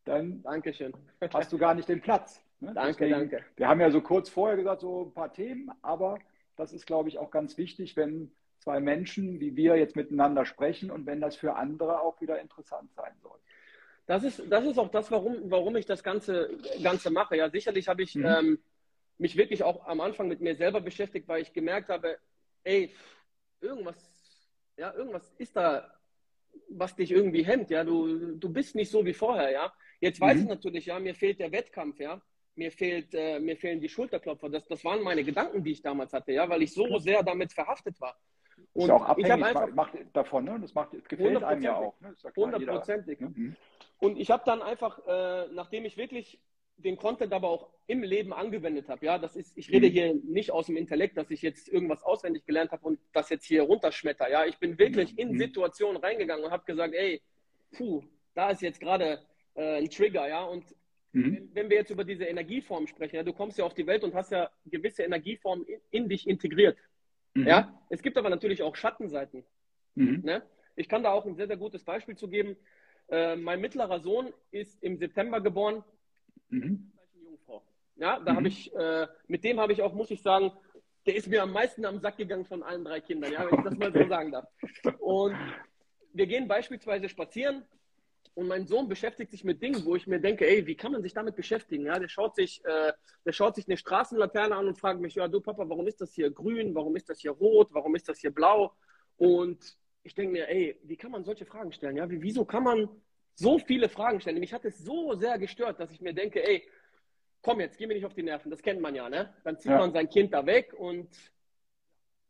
[0.04, 0.92] dann Dankeschön.
[1.34, 2.40] hast du gar nicht den Platz.
[2.60, 2.74] Ne?
[2.74, 3.44] Danke, Deswegen, danke.
[3.56, 6.18] Wir haben ja so kurz vorher gesagt, so ein paar Themen, aber
[6.56, 10.90] das ist, glaube ich, auch ganz wichtig, wenn zwei Menschen wie wir jetzt miteinander sprechen
[10.90, 13.38] und wenn das für andere auch wieder interessant sein soll.
[14.06, 16.50] Das ist, das ist auch das, warum, warum ich das Ganze,
[16.82, 17.36] Ganze mache.
[17.36, 18.26] Ja, sicherlich habe ich mhm.
[18.26, 18.58] ähm,
[19.16, 22.18] mich wirklich auch am Anfang mit mir selber beschäftigt, weil ich gemerkt habe,
[22.64, 22.92] ey,
[23.60, 23.96] irgendwas,
[24.76, 25.94] ja, irgendwas ist da,
[26.68, 29.72] was dich irgendwie hemmt, ja, du, du bist nicht so wie vorher, ja.
[30.00, 30.42] Jetzt weiß mhm.
[30.42, 32.20] ich natürlich, ja, mir fehlt der Wettkampf, ja
[32.60, 34.50] mir, fehlt, äh, mir fehlen die Schulterklopfer.
[34.50, 37.52] Das, das waren meine Gedanken, die ich damals hatte, ja, weil ich so sehr damit
[37.52, 38.14] verhaftet war.
[38.74, 40.58] Und ist auch abhängig ich einfach, macht davon, ne?
[40.60, 41.98] Das macht, gefällt einem ja auch.
[42.00, 42.14] Ne?
[42.36, 43.18] Hundertprozentig.
[43.20, 43.32] Ne?
[43.34, 43.56] Mhm.
[43.98, 46.38] Und ich habe dann einfach, äh, nachdem ich wirklich
[46.76, 49.92] den Content aber auch im Leben angewendet habe, ja, das ist, ich rede mhm.
[49.92, 53.46] hier nicht aus dem Intellekt, dass ich jetzt irgendwas auswendig gelernt habe und das jetzt
[53.46, 55.38] hier runterschmetter, ja, ich bin wirklich in mhm.
[55.38, 57.22] Situationen reingegangen und habe gesagt, ey,
[57.72, 58.02] puh,
[58.34, 59.20] da ist jetzt gerade
[59.54, 60.64] äh, ein Trigger, ja, und
[61.12, 61.50] Mhm.
[61.52, 64.14] Wenn, wir jetzt über diese Energieform sprechen, ja, du kommst ja auf die Welt und
[64.14, 66.78] hast ja gewisse Energieformen in, in dich integriert.
[67.34, 67.46] Mhm.
[67.46, 67.80] Ja?
[67.88, 69.44] Es gibt aber natürlich auch Schattenseiten.
[69.96, 70.20] Mhm.
[70.24, 70.42] Ne?
[70.76, 72.56] Ich kann da auch ein sehr, sehr gutes Beispiel zu geben.
[73.08, 75.82] Äh, mein mittlerer Sohn ist im September geboren.
[76.48, 76.92] Mhm.
[77.24, 77.62] Jungfrau.
[77.96, 78.46] Ja, da habe mhm.
[78.46, 80.52] ich, äh, mit dem habe ich auch, muss ich sagen,
[81.06, 83.64] der ist mir am meisten am Sack gegangen von allen drei Kindern, ja, wenn ich
[83.64, 84.46] das mal so sagen darf.
[85.00, 85.34] Und
[86.12, 87.64] wir gehen beispielsweise spazieren
[88.34, 91.02] und mein Sohn beschäftigt sich mit Dingen, wo ich mir denke, ey, wie kann man
[91.02, 91.86] sich damit beschäftigen?
[91.86, 92.92] Ja, der schaut sich, äh,
[93.24, 96.14] der schaut sich eine Straßenlaterne an und fragt mich, ja, du Papa, warum ist das
[96.14, 96.74] hier grün?
[96.74, 97.68] Warum ist das hier rot?
[97.72, 98.72] Warum ist das hier blau?
[99.16, 101.96] Und ich denke mir, ey, wie kann man solche Fragen stellen?
[101.96, 102.88] Ja, wie, wieso kann man
[103.34, 104.40] so viele Fragen stellen?
[104.40, 106.66] Mich hat es so sehr gestört, dass ich mir denke, ey,
[107.42, 108.50] komm jetzt, geh mir nicht auf die Nerven.
[108.50, 109.34] Das kennt man ja, ne?
[109.44, 109.78] Dann zieht ja.
[109.78, 111.08] man sein Kind da weg und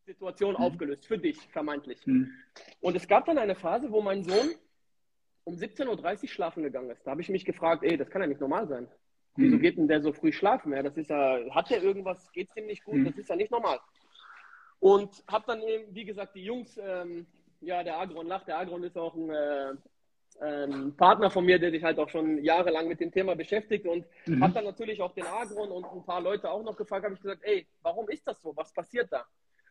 [0.07, 0.61] Situation mhm.
[0.64, 2.05] aufgelöst, für dich vermeintlich.
[2.07, 2.33] Mhm.
[2.81, 4.55] Und es gab dann eine Phase, wo mein Sohn
[5.44, 7.07] um 17.30 Uhr schlafen gegangen ist.
[7.07, 8.88] Da habe ich mich gefragt, ey, das kann ja nicht normal sein.
[9.37, 9.62] Wieso hm.
[9.62, 10.72] geht denn der so früh schlafen?
[10.72, 12.96] Ja, das ist ja, hat der irgendwas, geht es dem nicht gut?
[12.96, 13.05] Hm.
[13.05, 13.79] Das ist ja nicht normal.
[14.81, 17.26] Und habe dann eben, wie gesagt, die Jungs, ähm,
[17.61, 19.72] ja, der Agron lacht, der Agron ist auch ein äh,
[20.40, 24.07] ähm, Partner von mir, der sich halt auch schon jahrelang mit dem Thema beschäftigt und
[24.26, 24.42] mhm.
[24.42, 27.22] habe dann natürlich auch den Agron und ein paar Leute auch noch gefragt, habe ich
[27.22, 28.57] gesagt, ey, warum ist das so?
[28.57, 29.26] Was passiert da?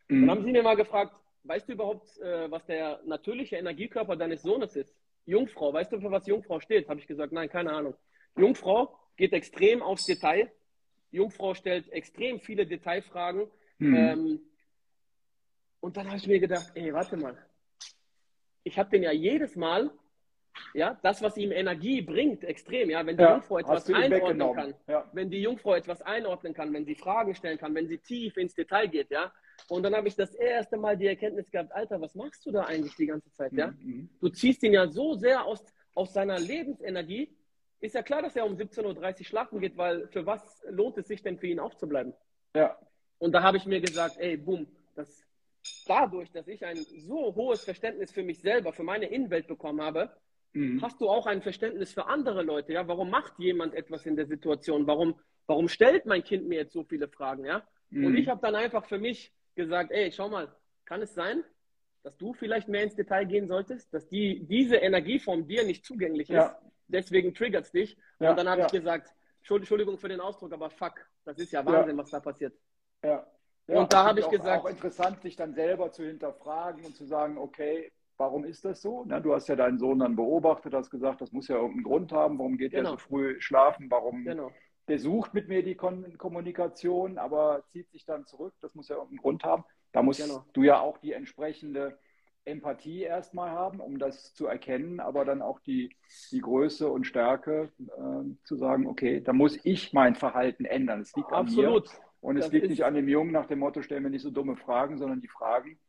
[0.07, 0.21] Mhm.
[0.21, 4.43] Dann haben sie mir mal gefragt, weißt du überhaupt, äh, was der natürliche Energiekörper deines
[4.43, 4.95] Sohnes ist?
[5.29, 6.89] Jungfrau, weißt du, für was Jungfrau steht?
[6.89, 7.95] Habe ich gesagt, nein, keine Ahnung.
[8.35, 10.51] Jungfrau geht extrem aufs Detail.
[11.11, 13.47] Jungfrau stellt extrem viele Detailfragen.
[13.77, 13.95] Mhm.
[13.95, 14.41] Ähm,
[15.79, 17.37] und dann habe ich mir gedacht, ey, warte mal.
[18.63, 19.91] ich habe den ja jedes Mal,
[20.73, 24.73] ja, das, was ihm Energie bringt, extrem, ja, wenn die ja, Jungfrau etwas einordnen kann,
[24.87, 25.09] ja.
[25.13, 28.55] wenn die Jungfrau etwas einordnen kann, wenn sie Fragen stellen kann, wenn sie tief ins
[28.55, 29.31] Detail geht, ja,
[29.67, 32.63] und dann habe ich das erste Mal die Erkenntnis gehabt, Alter, was machst du da
[32.63, 33.67] eigentlich die ganze Zeit, ja?
[33.67, 34.09] Mhm.
[34.19, 37.29] Du ziehst ihn ja so sehr aus, aus seiner Lebensenergie,
[37.81, 41.07] ist ja klar, dass er um 17.30 Uhr schlafen geht, weil für was lohnt es
[41.07, 42.13] sich denn für ihn aufzubleiben?
[42.55, 42.77] Ja.
[43.19, 45.23] Und da habe ich mir gesagt, ey, boom, das,
[45.87, 50.11] dadurch, dass ich ein so hohes Verständnis für mich selber, für meine Innenwelt bekommen habe,
[50.53, 50.81] mhm.
[50.81, 52.87] hast du auch ein Verständnis für andere Leute, ja?
[52.87, 54.87] Warum macht jemand etwas in der Situation?
[54.87, 55.15] Warum,
[55.47, 57.65] warum stellt mein Kind mir jetzt so viele Fragen, ja?
[57.89, 58.05] Mhm.
[58.05, 60.47] Und ich habe dann einfach für mich gesagt, ey, schau mal,
[60.85, 61.43] kann es sein,
[62.03, 66.29] dass du vielleicht mehr ins Detail gehen solltest, dass die, diese Energieform dir nicht zugänglich
[66.29, 66.59] ist, ja.
[66.87, 67.97] deswegen triggert es dich.
[68.19, 68.65] Ja, und dann habe ja.
[68.65, 69.13] ich gesagt,
[69.47, 70.93] Entschuldigung für den Ausdruck, aber fuck,
[71.25, 72.53] das ist ja Wahnsinn, was da passiert.
[73.03, 73.25] Ja.
[73.67, 74.63] und da habe ich auch, gesagt.
[74.63, 79.03] auch interessant, sich dann selber zu hinterfragen und zu sagen, okay, warum ist das so?
[79.07, 82.11] Na, du hast ja deinen Sohn dann beobachtet, hast gesagt, das muss ja irgendeinen Grund
[82.11, 82.89] haben, warum geht genau.
[82.89, 84.51] er so früh schlafen, warum genau
[84.89, 88.53] der sucht mit mir die Kommunikation, aber zieht sich dann zurück.
[88.61, 89.63] Das muss ja irgendeinen Grund haben.
[89.91, 90.45] Da musst genau.
[90.53, 91.97] du ja auch die entsprechende
[92.45, 95.95] Empathie erstmal haben, um das zu erkennen, aber dann auch die,
[96.31, 101.01] die Größe und Stärke äh, zu sagen, okay, da muss ich mein Verhalten ändern.
[101.01, 101.87] Es liegt Absolut.
[101.87, 102.05] an mir.
[102.21, 104.31] Und es das liegt nicht an dem Jungen nach dem Motto, stell mir nicht so
[104.31, 105.79] dumme Fragen, sondern die Fragen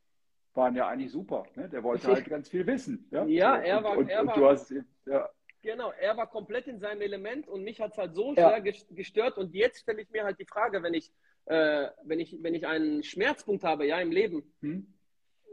[0.54, 1.44] waren ja eigentlich super.
[1.56, 1.68] Ne?
[1.68, 3.08] Der wollte halt ganz viel wissen.
[3.10, 4.74] Ja, ja so, er war, und, er und, war, du hast,
[5.06, 5.28] ja,
[5.62, 8.60] Genau, er war komplett in seinem Element und mich hat es halt so ja.
[8.62, 9.36] sehr gestört.
[9.36, 11.12] Und jetzt stelle ich mir halt die Frage, wenn ich,
[11.46, 14.86] äh, wenn ich, wenn ich einen Schmerzpunkt habe, ja, im Leben, hm.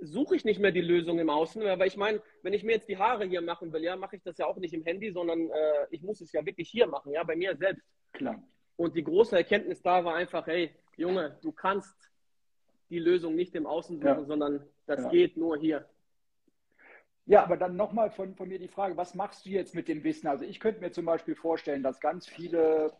[0.01, 1.61] suche ich nicht mehr die Lösung im Außen.
[1.67, 4.23] Aber ich meine, wenn ich mir jetzt die Haare hier machen will, ja, mache ich
[4.23, 7.11] das ja auch nicht im Handy, sondern äh, ich muss es ja wirklich hier machen,
[7.11, 7.85] ja, bei mir selbst.
[8.13, 8.41] Klar.
[8.77, 11.95] Und die große Erkenntnis da war einfach, hey, Junge, du kannst
[12.89, 14.23] die Lösung nicht im Außen suchen, ja.
[14.23, 15.09] sondern das ja.
[15.09, 15.85] geht nur hier.
[17.27, 20.05] Ja, aber dann nochmal von, von mir die Frage, was machst du jetzt mit dem
[20.05, 20.27] Wissen?
[20.27, 22.93] Also ich könnte mir zum Beispiel vorstellen, dass ganz viele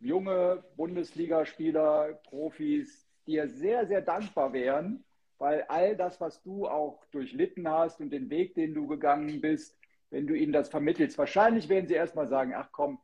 [0.00, 5.04] junge Bundesligaspieler, Profis dir sehr, sehr dankbar wären,
[5.36, 9.78] weil all das, was du auch durchlitten hast und den Weg, den du gegangen bist,
[10.08, 12.98] wenn du ihnen das vermittelst, wahrscheinlich werden sie erstmal sagen, ach komm,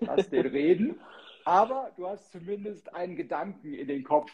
[0.00, 1.00] lass den reden.
[1.46, 4.30] Aber du hast zumindest einen Gedanken in den Kopf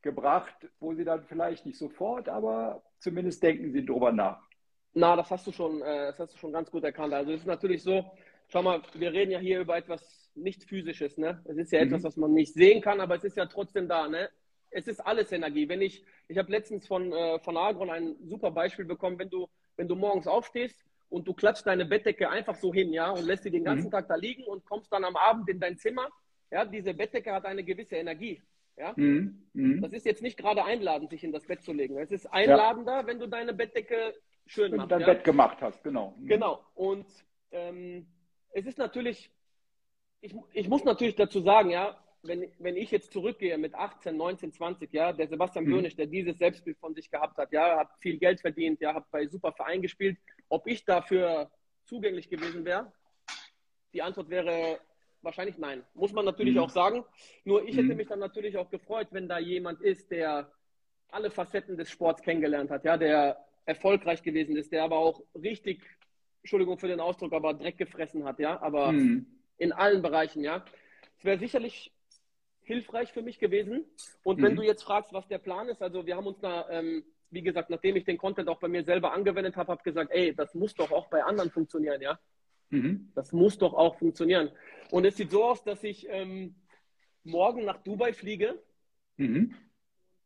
[0.00, 4.47] gebracht, wo sie dann vielleicht nicht sofort, aber zumindest denken sie drüber nach.
[4.98, 7.14] Na, das hast du schon, äh, das hast du schon ganz gut erkannt.
[7.14, 8.04] Also es ist natürlich so,
[8.48, 11.40] schau mal, wir reden ja hier über etwas nicht physisches, ne?
[11.44, 11.86] Es ist ja mhm.
[11.86, 14.28] etwas, was man nicht sehen kann, aber es ist ja trotzdem da, ne?
[14.70, 15.68] Es ist alles Energie.
[15.68, 19.48] Wenn ich, ich habe letztens von, äh, von Agron ein super Beispiel bekommen, wenn du,
[19.76, 23.44] wenn du morgens aufstehst und du klatscht deine Bettdecke einfach so hin, ja, und lässt
[23.44, 23.92] sie den ganzen mhm.
[23.92, 26.08] Tag da liegen und kommst dann am Abend in dein Zimmer,
[26.50, 28.42] ja, diese Bettdecke hat eine gewisse Energie.
[28.76, 28.94] Ja?
[28.96, 29.46] Mhm.
[29.52, 29.80] Mhm.
[29.80, 31.98] Das ist jetzt nicht gerade einladend, sich in das Bett zu legen.
[31.98, 33.06] Es ist einladender, ja.
[33.06, 34.14] wenn du deine Bettdecke
[34.48, 34.90] schön machst.
[34.90, 35.06] dein ja?
[35.06, 36.14] Bett gemacht hast, genau.
[36.18, 36.26] Mhm.
[36.26, 36.64] Genau.
[36.74, 37.06] Und
[37.50, 38.06] ähm,
[38.50, 39.30] es ist natürlich,
[40.20, 44.52] ich, ich muss natürlich dazu sagen, ja, wenn, wenn ich jetzt zurückgehe mit 18, 19,
[44.52, 45.70] 20, ja, der Sebastian mhm.
[45.70, 49.10] Böhnisch, der dieses Selbstbild von sich gehabt hat, ja, hat viel Geld verdient, ja, hat
[49.10, 51.50] bei super Verein gespielt, ob ich dafür
[51.84, 52.92] zugänglich gewesen wäre,
[53.92, 54.80] die Antwort wäre
[55.22, 55.84] wahrscheinlich nein.
[55.94, 56.60] Muss man natürlich mhm.
[56.60, 57.04] auch sagen.
[57.44, 57.96] Nur ich hätte mhm.
[57.96, 60.52] mich dann natürlich auch gefreut, wenn da jemand ist, der
[61.10, 65.82] alle Facetten des Sports kennengelernt hat, ja, der erfolgreich gewesen ist, der aber auch richtig,
[66.42, 69.26] Entschuldigung für den Ausdruck, aber Dreck gefressen hat, ja, aber mhm.
[69.58, 70.64] in allen Bereichen, ja.
[71.18, 71.92] Es wäre sicherlich
[72.62, 73.84] hilfreich für mich gewesen.
[74.22, 74.42] Und mhm.
[74.44, 77.42] wenn du jetzt fragst, was der Plan ist, also wir haben uns da, ähm, wie
[77.42, 80.54] gesagt, nachdem ich den Content auch bei mir selber angewendet habe, habe gesagt, ey, das
[80.54, 82.18] muss doch auch bei anderen funktionieren, ja.
[82.70, 83.12] Mhm.
[83.14, 84.50] Das muss doch auch funktionieren.
[84.90, 86.54] Und es sieht so aus, dass ich ähm,
[87.22, 88.58] morgen nach Dubai fliege.
[89.18, 89.54] Mhm.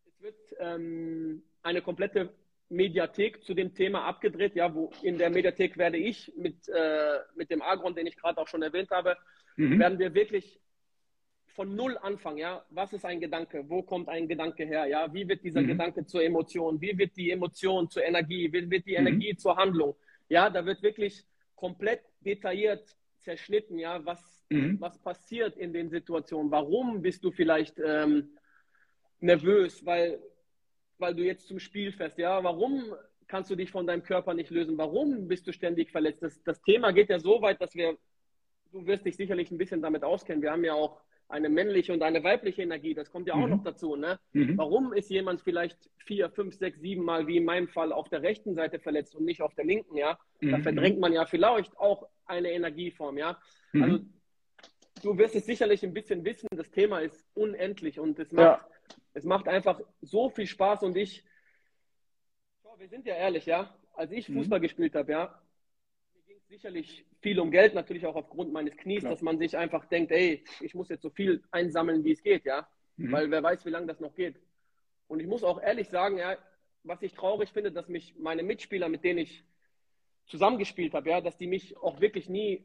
[0.07, 2.33] Es wird ähm, eine komplette
[2.73, 4.55] Mediathek zu dem Thema abgedreht.
[4.55, 8.41] Ja, wo in der Mediathek werde ich mit, äh, mit dem Agron, den ich gerade
[8.41, 9.17] auch schon erwähnt habe,
[9.57, 9.79] mhm.
[9.79, 10.59] werden wir wirklich
[11.49, 12.39] von null anfangen.
[12.39, 13.65] Ja, was ist ein Gedanke?
[13.69, 14.87] Wo kommt ein Gedanke her?
[14.87, 15.69] Ja, wie wird dieser mhm.
[15.69, 16.81] Gedanke zur Emotion?
[16.81, 18.51] Wie wird die Emotion zur Energie?
[18.53, 19.07] Wie wird die mhm.
[19.07, 19.95] Energie zur Handlung?
[20.29, 23.79] Ja, da wird wirklich komplett detailliert zerschnitten.
[23.79, 24.81] Ja, was, mhm.
[24.81, 26.51] was passiert in den Situationen?
[26.51, 28.31] Warum bist du vielleicht ähm,
[29.21, 29.85] nervös?
[29.85, 30.21] Weil
[30.99, 32.19] weil du jetzt zum Spiel fährst.
[32.19, 32.95] Ja, warum
[33.29, 34.79] kannst du dich von deinem Körper nicht lösen?
[34.79, 36.23] Warum bist du ständig verletzt?
[36.23, 37.97] Das, das Thema geht ja so weit, dass wir,
[38.73, 40.43] du wirst dich sicherlich ein bisschen damit auskennen.
[40.43, 42.93] Wir haben ja auch eine männliche und eine weibliche Energie.
[42.93, 43.51] Das kommt ja auch mhm.
[43.51, 43.97] noch dazu.
[43.97, 44.19] Ne?
[44.33, 44.59] Mhm.
[44.59, 48.23] Warum ist jemand vielleicht vier, fünf, sechs, sieben Mal, wie in meinem Fall, auf der
[48.23, 49.97] rechten Seite verletzt und nicht auf der linken?
[49.97, 50.51] Ja, mhm.
[50.51, 53.17] da verdrängt man ja vielleicht auch eine Energieform.
[53.17, 53.39] Ja,
[53.73, 53.83] mhm.
[53.83, 53.99] also
[55.03, 56.49] du wirst es sicherlich ein bisschen wissen.
[56.55, 58.69] Das Thema ist unendlich und es macht ja
[59.15, 61.25] es macht einfach so viel Spaß und ich,
[62.79, 63.75] wir sind ja ehrlich, ja.
[63.95, 64.35] als ich mhm.
[64.35, 65.43] Fußball gespielt habe, ja,
[66.15, 69.13] mir ging es sicherlich viel um Geld, natürlich auch aufgrund meines Knies, Klar.
[69.13, 72.45] dass man sich einfach denkt, ey, ich muss jetzt so viel einsammeln, wie es geht,
[72.45, 72.67] ja.
[72.97, 73.13] Mhm.
[73.13, 74.37] Weil wer weiß, wie lange das noch geht.
[75.09, 76.37] Und ich muss auch ehrlich sagen, ja,
[76.85, 79.45] was ich traurig finde, dass mich meine Mitspieler, mit denen ich
[80.27, 82.65] zusammengespielt habe, ja, dass die mich auch wirklich nie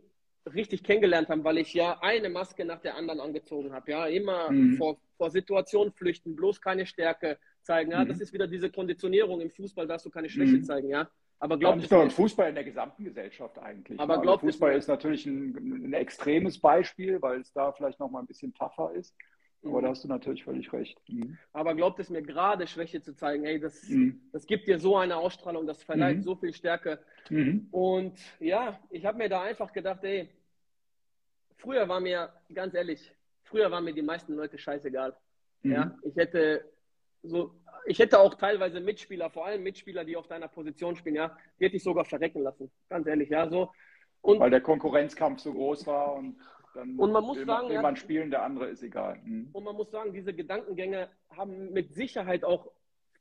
[0.53, 3.91] richtig kennengelernt haben, weil ich ja eine Maske nach der anderen angezogen habe.
[3.91, 4.77] Ja, immer mhm.
[4.77, 7.91] vor, vor Situationen flüchten, bloß keine Stärke zeigen.
[7.91, 8.07] Ja, mhm.
[8.07, 10.63] das ist wieder diese Konditionierung im Fußball, darfst du keine Schwäche mhm.
[10.63, 10.89] zeigen.
[10.89, 13.99] Ja, aber glaubt ja, nicht nur im Fußball, in der gesamten Gesellschaft eigentlich.
[13.99, 18.09] Aber glaubt also Fußball ist natürlich ein, ein, extremes Beispiel, weil es da vielleicht noch
[18.09, 19.15] mal ein bisschen tougher ist.
[19.63, 19.91] Aber da mhm.
[19.91, 20.99] hast du natürlich völlig recht.
[21.07, 21.37] Mhm.
[21.51, 24.21] Aber glaubt es mir gerade, Schwäche zu zeigen, ey, das, mhm.
[24.31, 26.23] das gibt dir so eine Ausstrahlung, das verleiht mhm.
[26.23, 26.99] so viel Stärke.
[27.29, 27.67] Mhm.
[27.71, 30.29] Und ja, ich habe mir da einfach gedacht, ey,
[31.57, 33.11] früher war mir, ganz ehrlich,
[33.47, 35.15] früher waren mir die meisten Leute scheißegal.
[35.63, 35.71] Mhm.
[35.71, 36.63] Ja, ich hätte
[37.23, 37.51] so,
[37.85, 41.65] ich hätte auch teilweise Mitspieler, vor allem Mitspieler, die auf deiner Position spielen, ja, die
[41.65, 42.71] hätte ich sogar verrecken lassen.
[42.89, 43.71] Ganz ehrlich, ja, so.
[44.21, 46.37] Und, Weil der Konkurrenzkampf so groß war und
[46.73, 49.19] dann und man muss will sagen, will man spielen, der andere ist egal.
[49.23, 49.49] Mhm.
[49.51, 52.71] Und man muss sagen, diese Gedankengänge haben mit Sicherheit auch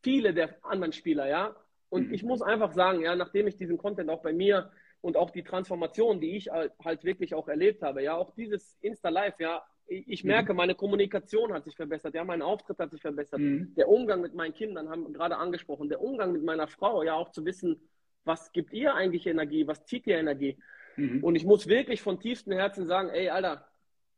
[0.02, 1.56] viele der anderen Spieler, ja.
[1.88, 2.14] Und mhm.
[2.14, 5.44] ich muss einfach sagen, ja, nachdem ich diesen Content auch bei mir und auch die
[5.44, 10.28] Transformation, die ich halt wirklich auch erlebt habe, ja, auch dieses Insta-Live, ja, ich mhm.
[10.28, 13.74] merke, meine Kommunikation hat sich verbessert, ja, mein Auftritt hat sich verbessert, mhm.
[13.76, 17.14] der Umgang mit meinen Kindern haben wir gerade angesprochen, der Umgang mit meiner Frau, ja,
[17.14, 17.80] auch zu wissen,
[18.24, 20.58] was gibt ihr eigentlich Energie, was zieht ihr Energie?
[20.96, 21.22] Mhm.
[21.22, 23.66] Und ich muss wirklich von tiefstem Herzen sagen, ey, Alter,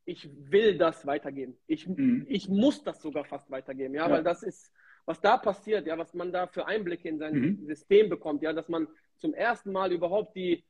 [0.04, 1.59] ich will das weitergeben.
[1.66, 2.24] Ich, mhm.
[2.28, 4.72] ich muss das sogar fast weitergeben, ja, ja, weil das ist,
[5.04, 7.66] was da passiert, ja, was man da für Einblicke in sein mhm.
[7.66, 10.64] System bekommt, ja, dass man zum ersten Mal überhaupt die,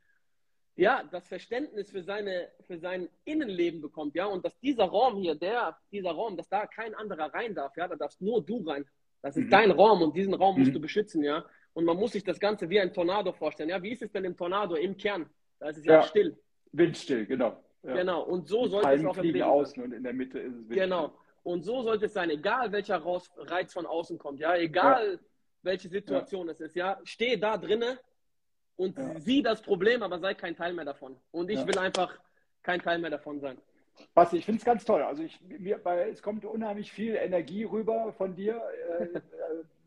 [0.78, 5.34] ja, das Verständnis für seine, für sein Innenleben bekommt, ja, und dass dieser Raum hier,
[5.34, 8.84] der, dieser Raum, dass da kein anderer rein darf, ja, da darfst nur du rein.
[9.20, 9.50] Das ist mhm.
[9.50, 10.74] dein Raum und diesen Raum musst mhm.
[10.74, 11.44] du beschützen, ja.
[11.72, 13.70] Und man muss sich das Ganze wie ein Tornado vorstellen.
[13.70, 15.28] Ja, wie ist es denn im Tornado im Kern?
[15.58, 16.38] Da ist es ja, ja still.
[16.70, 17.62] Windstill, genau.
[17.82, 17.94] Ja.
[17.94, 18.22] Genau.
[18.22, 20.58] Und so sollte Palmen es auch im Leben außen und in der Mitte ist es
[20.58, 20.84] windstill.
[20.84, 21.12] Genau.
[21.42, 25.18] Und so sollte es sein, egal welcher Reiz von außen kommt, ja, egal ja.
[25.62, 27.98] welche Situation es ist, ja, steh da drinnen
[28.78, 29.20] und ja.
[29.20, 31.16] sieh das Problem, aber sei kein Teil mehr davon.
[31.32, 31.66] Und ich ja.
[31.66, 32.16] will einfach
[32.62, 33.58] kein Teil mehr davon sein.
[34.14, 35.02] Basti, ich finde es ganz toll.
[35.02, 38.62] Also ich, mir, bei, es kommt unheimlich viel Energie rüber von dir.
[39.00, 39.20] Äh, äh,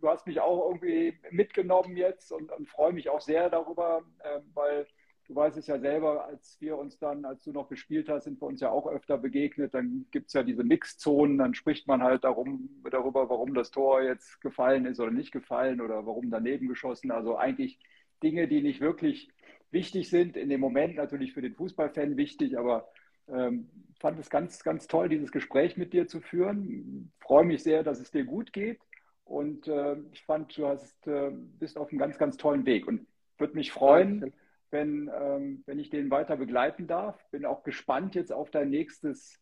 [0.01, 4.39] du hast mich auch irgendwie mitgenommen jetzt und, und freue mich auch sehr darüber, äh,
[4.53, 4.85] weil
[5.27, 8.41] du weißt es ja selber, als wir uns dann, als du noch gespielt hast, sind
[8.41, 9.73] wir uns ja auch öfter begegnet.
[9.73, 14.01] Dann gibt es ja diese Mixzonen, dann spricht man halt darum, darüber, warum das Tor
[14.01, 17.11] jetzt gefallen ist oder nicht gefallen oder warum daneben geschossen.
[17.11, 17.79] Also eigentlich
[18.23, 19.29] Dinge, die nicht wirklich
[19.71, 20.37] wichtig sind.
[20.37, 22.89] In dem Moment natürlich für den Fußballfan wichtig, aber
[23.27, 27.11] ähm, fand es ganz, ganz toll, dieses Gespräch mit dir zu führen.
[27.19, 28.79] Freue mich sehr, dass es dir gut geht.
[29.23, 33.07] Und äh, ich fand, du hast, äh, bist auf einem ganz, ganz tollen Weg und
[33.37, 34.33] würde mich freuen,
[34.71, 37.17] wenn, ähm, wenn ich den weiter begleiten darf.
[37.31, 39.40] Bin auch gespannt jetzt auf dein nächstes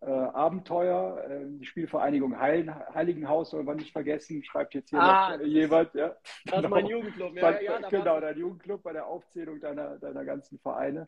[0.00, 1.24] äh, Abenteuer.
[1.28, 5.94] Äh, die Spielvereinigung Heil, Heiligenhaus soll man nicht vergessen, schreibt jetzt hier ah, noch, jemand.
[5.94, 6.08] Ja.
[6.44, 6.62] Das genau.
[6.62, 7.36] ist mein Jugendclub.
[7.36, 11.04] Ja, bei, ja, genau, dein Jugendclub bei der Aufzählung deiner, deiner ganzen Vereine.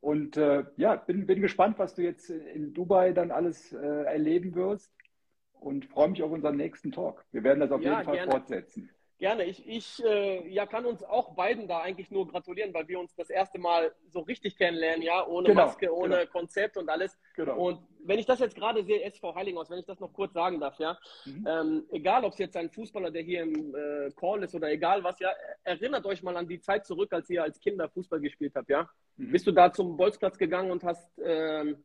[0.00, 4.54] Und äh, ja, bin, bin gespannt, was du jetzt in Dubai dann alles äh, erleben
[4.54, 4.92] wirst
[5.60, 7.24] und freue mich auf unseren nächsten Talk.
[7.30, 8.32] Wir werden das auf ja, jeden Fall gerne.
[8.32, 8.90] fortsetzen.
[9.22, 9.44] Gerne.
[9.44, 13.14] Ich, ich äh, ja, kann uns auch beiden da eigentlich nur gratulieren, weil wir uns
[13.14, 16.32] das erste Mal so richtig kennenlernen, ja, ohne genau, Maske, ohne genau.
[16.32, 17.16] Konzept und alles.
[17.36, 17.56] Genau.
[17.56, 20.58] Und wenn ich das jetzt gerade sehe, SV Heilinghaus, wenn ich das noch kurz sagen
[20.58, 21.46] darf, ja, mhm.
[21.48, 25.04] ähm, egal ob es jetzt ein Fußballer, der hier im äh, Call ist oder egal
[25.04, 25.30] was, ja,
[25.62, 28.90] erinnert euch mal an die Zeit zurück, als ihr als Kinder Fußball gespielt habt, ja.
[29.18, 29.30] Mhm.
[29.30, 31.84] Bist du da zum Bolzplatz gegangen und hast ähm,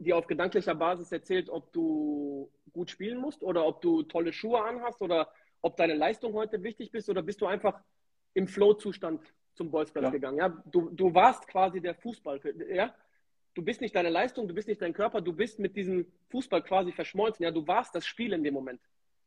[0.00, 4.60] dir auf gedanklicher Basis erzählt, ob du gut spielen musst oder ob du tolle Schuhe
[4.60, 5.28] anhast oder
[5.62, 7.80] ob deine Leistung heute wichtig ist oder bist du einfach
[8.34, 9.20] im Flow-Zustand
[9.54, 10.10] zum Bolzplatz ja.
[10.10, 10.38] gegangen.
[10.38, 10.48] Ja?
[10.66, 12.40] Du, du warst quasi der Fußball.
[12.72, 12.94] Ja?
[13.54, 16.62] Du bist nicht deine Leistung, du bist nicht dein Körper, du bist mit diesem Fußball
[16.62, 17.44] quasi verschmolzen.
[17.44, 17.50] Ja?
[17.50, 18.80] Du warst das Spiel in dem Moment.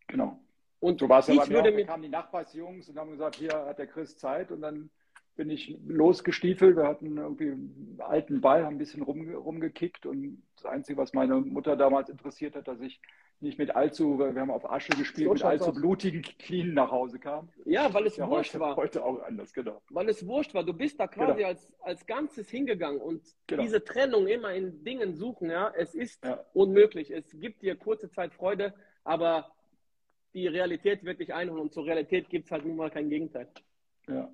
[0.07, 0.39] Genau.
[0.79, 3.79] Und so war es ja bei mir kamen die Nachbarsjungs und haben gesagt, hier hat
[3.79, 4.89] der Chris Zeit und dann
[5.35, 6.75] bin ich losgestiefelt.
[6.75, 11.13] Wir hatten irgendwie einen alten Ball, haben ein bisschen rum, rumgekickt und das Einzige, was
[11.13, 13.01] meine Mutter damals interessiert hat, dass ich
[13.39, 15.75] nicht mit allzu, wir haben auf Asche gespielt, so mit allzu aus.
[15.75, 17.49] blutigen Knien nach Hause kam.
[17.65, 18.75] Ja, weil es ja wurscht heute, war.
[18.77, 19.81] Heute auch anders, genau.
[19.89, 20.63] Weil es wurscht war.
[20.63, 21.49] Du bist da quasi genau.
[21.49, 23.63] als, als Ganzes hingegangen und genau.
[23.63, 26.45] diese Trennung immer in Dingen suchen, ja, es ist ja.
[26.53, 27.11] unmöglich.
[27.11, 28.73] Es gibt dir kurze Zeit Freude,
[29.03, 29.51] aber
[30.33, 33.49] die Realität wird dich einholen und zur Realität gibt es halt nun mal kein Gegenteil.
[34.07, 34.31] Ja.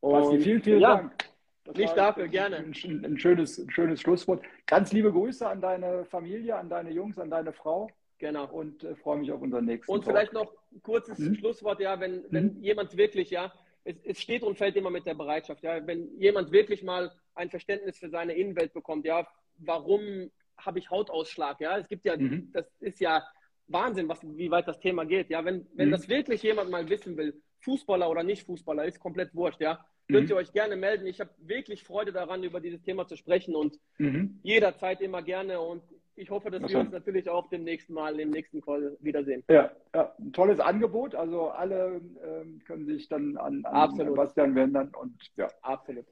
[0.00, 0.96] Und, vielen, vielen ja.
[0.96, 1.30] Dank.
[1.64, 2.56] Das Nicht dafür, gerne.
[2.56, 2.74] Ein,
[3.04, 4.42] ein, schönes, ein schönes Schlusswort.
[4.66, 7.90] Ganz liebe Grüße an deine Familie, an deine Jungs, an deine Frau.
[8.18, 8.46] Genau.
[8.46, 10.12] Und äh, freue mich auf unseren nächsten Und Talk.
[10.12, 11.34] vielleicht noch ein kurzes hm?
[11.36, 12.62] Schlusswort, ja, wenn, wenn hm?
[12.62, 13.52] jemand wirklich, ja,
[13.84, 15.62] es, es, steht und fällt immer mit der Bereitschaft.
[15.62, 15.86] Ja?
[15.86, 19.26] Wenn jemand wirklich mal ein Verständnis für seine Innenwelt bekommt, ja,
[19.58, 21.60] warum habe ich Hautausschlag?
[21.60, 22.50] Ja, es gibt ja, mhm.
[22.52, 23.24] das ist ja
[23.68, 25.30] Wahnsinn, was, wie weit das Thema geht.
[25.30, 25.92] Ja, wenn, wenn mhm.
[25.92, 29.84] das wirklich jemand mal wissen will, Fußballer oder nicht Fußballer, ist komplett wurscht, ja.
[30.08, 30.14] Mhm.
[30.14, 31.06] Könnt ihr euch gerne melden.
[31.06, 34.40] Ich habe wirklich Freude daran, über dieses Thema zu sprechen und mhm.
[34.42, 35.60] jederzeit immer gerne.
[35.60, 35.82] Und
[36.16, 39.44] ich hoffe, dass das wir uns natürlich auch demnächst mal im nächsten Call wiedersehen.
[39.48, 41.14] Ja, ja ein tolles Angebot.
[41.14, 45.48] Also alle ähm, können sich dann an, an Bastian wenden und ja.
[45.62, 46.06] Absolut.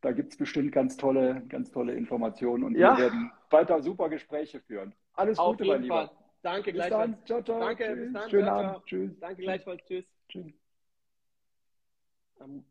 [0.00, 2.96] Da gibt es bestimmt ganz tolle, ganz tolle Informationen und ja.
[2.96, 4.94] wir werden weiter super Gespräche führen.
[5.14, 6.08] Alles Auf Gute, mein Lieber.
[6.08, 6.10] Fall.
[6.42, 7.10] Danke bis gleichfalls.
[7.12, 7.26] Dann.
[7.26, 7.60] Ciao, ciao.
[7.60, 7.96] Danke, Tschüss.
[7.96, 8.30] bis dann.
[8.30, 8.70] Schönen ciao, Abend.
[8.70, 8.82] Ciao.
[8.84, 9.20] Tschüss.
[9.20, 9.84] Danke gleichfalls.
[9.86, 10.04] Tschüss.
[10.28, 10.63] Tschüss.
[12.40, 12.64] Um,